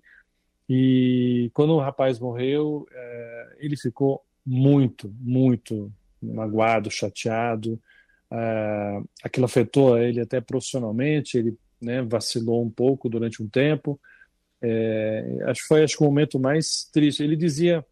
E 0.67 1.49
quando 1.53 1.73
o 1.73 1.79
rapaz 1.79 2.19
morreu, 2.19 2.87
é, 2.91 3.55
ele 3.59 3.75
ficou 3.75 4.23
muito, 4.45 5.13
muito 5.19 5.91
magoado, 6.21 6.91
chateado. 6.91 7.79
É, 8.31 9.01
aquilo 9.23 9.45
afetou 9.45 9.97
ele 9.97 10.21
até 10.21 10.39
profissionalmente, 10.39 11.37
ele 11.37 11.57
né, 11.81 12.01
vacilou 12.01 12.63
um 12.63 12.69
pouco 12.69 13.09
durante 13.09 13.41
um 13.41 13.47
tempo 13.47 13.99
é, 14.61 15.39
acho 15.45 15.65
foi 15.67 15.83
acho, 15.83 16.03
o 16.03 16.07
momento 16.07 16.39
mais 16.39 16.89
triste. 16.91 17.23
Ele 17.23 17.35
dizia 17.35 17.85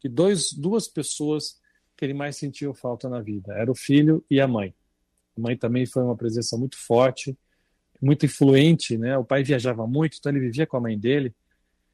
que 0.00 0.08
dois, 0.08 0.52
duas 0.52 0.86
pessoas 0.86 1.58
que 1.96 2.04
ele 2.04 2.14
mais 2.14 2.36
sentiu 2.36 2.74
falta 2.74 3.08
na 3.08 3.20
vida 3.20 3.54
era 3.54 3.70
o 3.70 3.74
filho 3.74 4.24
e 4.30 4.40
a 4.40 4.48
mãe. 4.48 4.74
A 5.36 5.40
mãe 5.40 5.56
também 5.56 5.86
foi 5.86 6.02
uma 6.02 6.16
presença 6.16 6.56
muito 6.56 6.76
forte, 6.76 7.36
muito 8.00 8.26
influente, 8.26 8.98
né? 8.98 9.16
O 9.16 9.24
pai 9.24 9.42
viajava 9.42 9.86
muito, 9.86 10.18
então 10.18 10.30
ele 10.30 10.40
vivia 10.40 10.66
com 10.66 10.76
a 10.76 10.80
mãe 10.80 10.98
dele. 10.98 11.34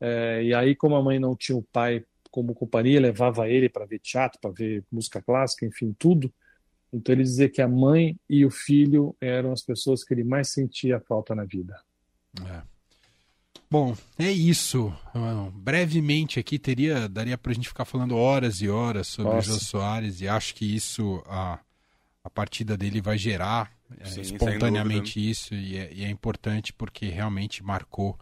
É, 0.00 0.42
e 0.42 0.54
aí, 0.54 0.74
como 0.74 0.96
a 0.96 1.02
mãe 1.02 1.18
não 1.18 1.36
tinha 1.36 1.56
o 1.56 1.62
pai 1.62 2.04
como 2.30 2.54
companhia, 2.54 3.00
levava 3.00 3.48
ele 3.48 3.68
para 3.68 3.84
ver 3.84 3.98
teatro, 3.98 4.38
para 4.40 4.50
ver 4.50 4.84
música 4.90 5.22
clássica, 5.22 5.66
enfim, 5.66 5.94
tudo. 5.98 6.32
Então 6.92 7.14
ele 7.14 7.22
dizia 7.22 7.48
que 7.48 7.62
a 7.62 7.68
mãe 7.68 8.16
e 8.28 8.44
o 8.44 8.50
filho 8.50 9.14
eram 9.20 9.52
as 9.52 9.62
pessoas 9.62 10.02
que 10.02 10.12
ele 10.12 10.24
mais 10.24 10.48
sentia 10.48 11.00
falta 11.00 11.34
na 11.34 11.44
vida. 11.44 11.80
É. 12.46 12.62
Bom, 13.70 13.96
é 14.18 14.30
isso. 14.30 14.92
brevemente 15.54 16.40
aqui 16.40 16.58
teria 16.58 17.08
daria 17.08 17.38
para 17.38 17.52
a 17.52 17.54
gente 17.54 17.68
ficar 17.68 17.84
falando 17.84 18.16
horas 18.16 18.60
e 18.60 18.68
horas 18.68 19.06
sobre 19.06 19.34
Nossa. 19.34 19.50
o 19.50 19.52
Jô 19.54 19.60
Soares 19.60 20.20
e 20.20 20.26
acho 20.26 20.56
que 20.56 20.74
isso 20.74 21.22
a, 21.26 21.60
a 22.24 22.30
partida 22.30 22.76
dele 22.76 23.00
vai 23.00 23.16
gerar 23.16 23.70
é, 23.98 24.06
Sim, 24.06 24.22
espontaneamente 24.22 25.20
isso 25.20 25.54
e 25.54 25.76
é, 25.76 25.92
e 25.92 26.04
é, 26.04 26.10
importante 26.10 26.72
porque 26.72 27.06
realmente 27.06 27.62
marcou 27.62 28.18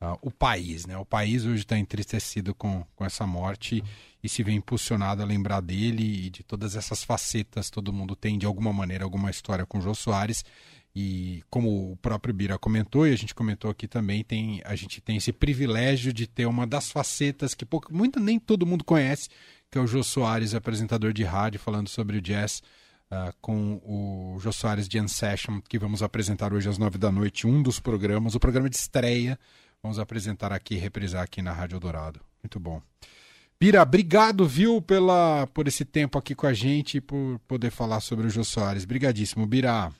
uh, 0.00 0.18
o 0.22 0.30
país, 0.30 0.86
né? 0.86 0.96
O 0.96 1.04
país 1.04 1.44
hoje 1.44 1.62
está 1.62 1.78
entristecido 1.78 2.54
com, 2.54 2.84
com 2.96 3.04
essa 3.04 3.26
morte 3.26 3.82
e 4.22 4.28
se 4.28 4.42
vê 4.42 4.52
impulsionado 4.52 5.22
a 5.22 5.26
lembrar 5.26 5.60
dele 5.60 6.26
e 6.26 6.30
de 6.30 6.42
todas 6.42 6.76
essas 6.76 7.04
facetas. 7.04 7.70
Todo 7.70 7.92
mundo 7.92 8.16
tem 8.16 8.38
de 8.38 8.46
alguma 8.46 8.72
maneira 8.72 9.04
alguma 9.04 9.30
história 9.30 9.66
com 9.66 9.78
o 9.78 9.82
Jô 9.82 9.94
Soares 9.94 10.44
e 10.94 11.42
como 11.48 11.92
o 11.92 11.96
próprio 11.96 12.34
Bira 12.34 12.58
comentou 12.58 13.06
e 13.06 13.12
a 13.12 13.16
gente 13.16 13.34
comentou 13.34 13.70
aqui 13.70 13.86
também, 13.86 14.24
tem, 14.24 14.60
a 14.64 14.74
gente 14.74 15.00
tem 15.00 15.16
esse 15.16 15.32
privilégio 15.32 16.12
de 16.12 16.26
ter 16.26 16.46
uma 16.46 16.66
das 16.66 16.90
facetas 16.90 17.54
que 17.54 17.64
pouco, 17.64 17.94
muito, 17.94 18.18
nem 18.18 18.38
todo 18.38 18.66
mundo 18.66 18.84
conhece, 18.84 19.28
que 19.70 19.78
é 19.78 19.80
o 19.80 19.86
Jô 19.86 20.02
Soares, 20.02 20.54
apresentador 20.54 21.12
de 21.12 21.22
rádio, 21.22 21.60
falando 21.60 21.88
sobre 21.88 22.18
o 22.18 22.20
jazz, 22.20 22.60
uh, 23.10 23.32
com 23.40 23.80
o 23.84 24.38
Jô 24.40 24.52
Soares 24.52 24.88
Jam 24.88 25.06
Session, 25.06 25.60
que 25.60 25.78
vamos 25.78 26.02
apresentar 26.02 26.52
hoje 26.52 26.68
às 26.68 26.76
nove 26.76 26.98
da 26.98 27.12
noite, 27.12 27.46
um 27.46 27.62
dos 27.62 27.78
programas, 27.78 28.34
o 28.34 28.40
programa 28.40 28.68
de 28.68 28.76
estreia, 28.76 29.38
vamos 29.82 29.98
apresentar 29.98 30.52
aqui, 30.52 30.76
reprisar 30.76 31.22
aqui 31.22 31.42
na 31.42 31.52
Rádio 31.52 31.80
Dourado. 31.80 32.20
Muito 32.42 32.58
bom. 32.58 32.80
Bira, 33.58 33.82
obrigado, 33.82 34.46
viu, 34.46 34.80
pela, 34.80 35.46
por 35.48 35.68
esse 35.68 35.84
tempo 35.84 36.18
aqui 36.18 36.34
com 36.34 36.46
a 36.46 36.52
gente 36.52 36.96
e 36.96 37.00
por 37.00 37.38
poder 37.46 37.70
falar 37.70 38.00
sobre 38.00 38.26
o 38.26 38.30
Jô 38.30 38.42
Soares. 38.42 38.84
Obrigadíssimo, 38.84 39.46
Bira. 39.46 39.92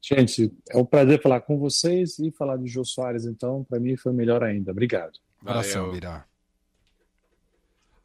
Gente, 0.00 0.52
é 0.70 0.76
um 0.76 0.84
prazer 0.84 1.20
falar 1.20 1.40
com 1.40 1.58
vocês 1.58 2.18
e 2.18 2.30
falar 2.30 2.56
de 2.58 2.66
Jô 2.66 2.84
Soares, 2.84 3.24
então, 3.24 3.64
para 3.64 3.80
mim 3.80 3.96
foi 3.96 4.12
melhor 4.12 4.44
ainda. 4.44 4.72
Obrigado. 4.72 5.18
Abração, 5.40 5.90
Virá. 5.90 6.24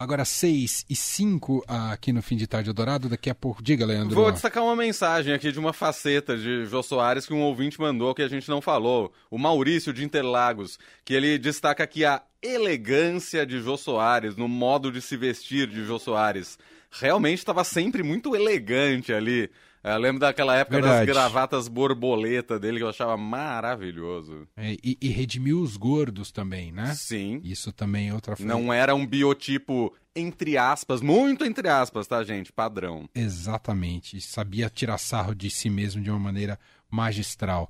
Agora 0.04 0.26
6 0.26 0.86
e 0.90 0.96
5 0.98 1.64
aqui 1.66 2.12
no 2.12 2.22
Fim 2.22 2.36
de 2.36 2.46
Tarde 2.46 2.74
Dourado. 2.74 3.08
Daqui 3.08 3.30
a 3.30 3.36
pouco. 3.36 3.64
Diga, 3.64 3.86
Leandro. 3.86 4.14
Vou 4.14 4.30
destacar 4.34 4.62
uma 4.62 4.76
mensagem 4.76 5.34
aqui 5.34 5.50
de 5.50 5.58
uma 5.58 5.72
faceta 5.72 6.36
de 6.36 6.66
Jô 6.66 6.84
Soares 6.84 7.26
que 7.26 7.34
um 7.34 7.40
ouvinte 7.40 7.80
mandou 7.80 8.14
que 8.14 8.22
a 8.22 8.28
gente 8.28 8.50
não 8.50 8.62
falou. 8.62 9.14
O 9.32 9.38
Maurício 9.38 9.94
de 9.94 10.04
Interlagos, 10.04 10.78
que 11.06 11.14
ele 11.14 11.38
destaca 11.38 11.86
aqui 11.86 12.04
a 12.04 12.22
elegância 12.42 13.46
de 13.46 13.62
Jô 13.62 13.78
Soares, 13.78 14.36
no 14.36 14.50
modo 14.50 14.92
de 14.92 15.02
se 15.02 15.16
vestir 15.16 15.68
de 15.68 15.86
Jô 15.86 15.98
Soares. 15.98 16.60
Realmente 16.92 17.40
estava 17.40 17.64
sempre 17.64 18.04
muito 18.04 18.36
elegante 18.36 19.14
ali. 19.14 19.50
Eu 19.84 19.98
lembro 19.98 20.20
daquela 20.20 20.56
época 20.56 20.78
Verdade. 20.78 21.06
das 21.06 21.16
gravatas 21.16 21.68
borboleta 21.68 22.58
dele 22.58 22.78
que 22.78 22.84
eu 22.84 22.90
achava 22.90 23.18
maravilhoso. 23.18 24.48
É, 24.56 24.78
e, 24.82 24.98
e 25.02 25.10
redimiu 25.10 25.60
os 25.60 25.76
gordos 25.76 26.32
também, 26.32 26.72
né? 26.72 26.94
Sim. 26.96 27.42
Isso 27.44 27.72
também 27.74 28.10
é 28.10 28.14
outra 28.14 28.36
Não 28.40 28.72
era 28.72 28.96
um 28.96 29.06
biotipo, 29.06 29.94
entre 30.16 30.58
aspas, 30.58 31.02
muito 31.02 31.44
entre 31.44 31.68
aspas, 31.68 32.08
tá, 32.08 32.24
gente? 32.24 32.52
Padrão. 32.52 33.10
Exatamente. 33.14 34.22
Sabia 34.22 34.70
tirar 34.70 34.98
sarro 34.98 35.36
de 35.36 35.50
si 35.50 35.70
mesmo 35.70 36.02
de 36.02 36.10
uma 36.10 36.20
maneira 36.20 36.58
magistral. 36.90 37.70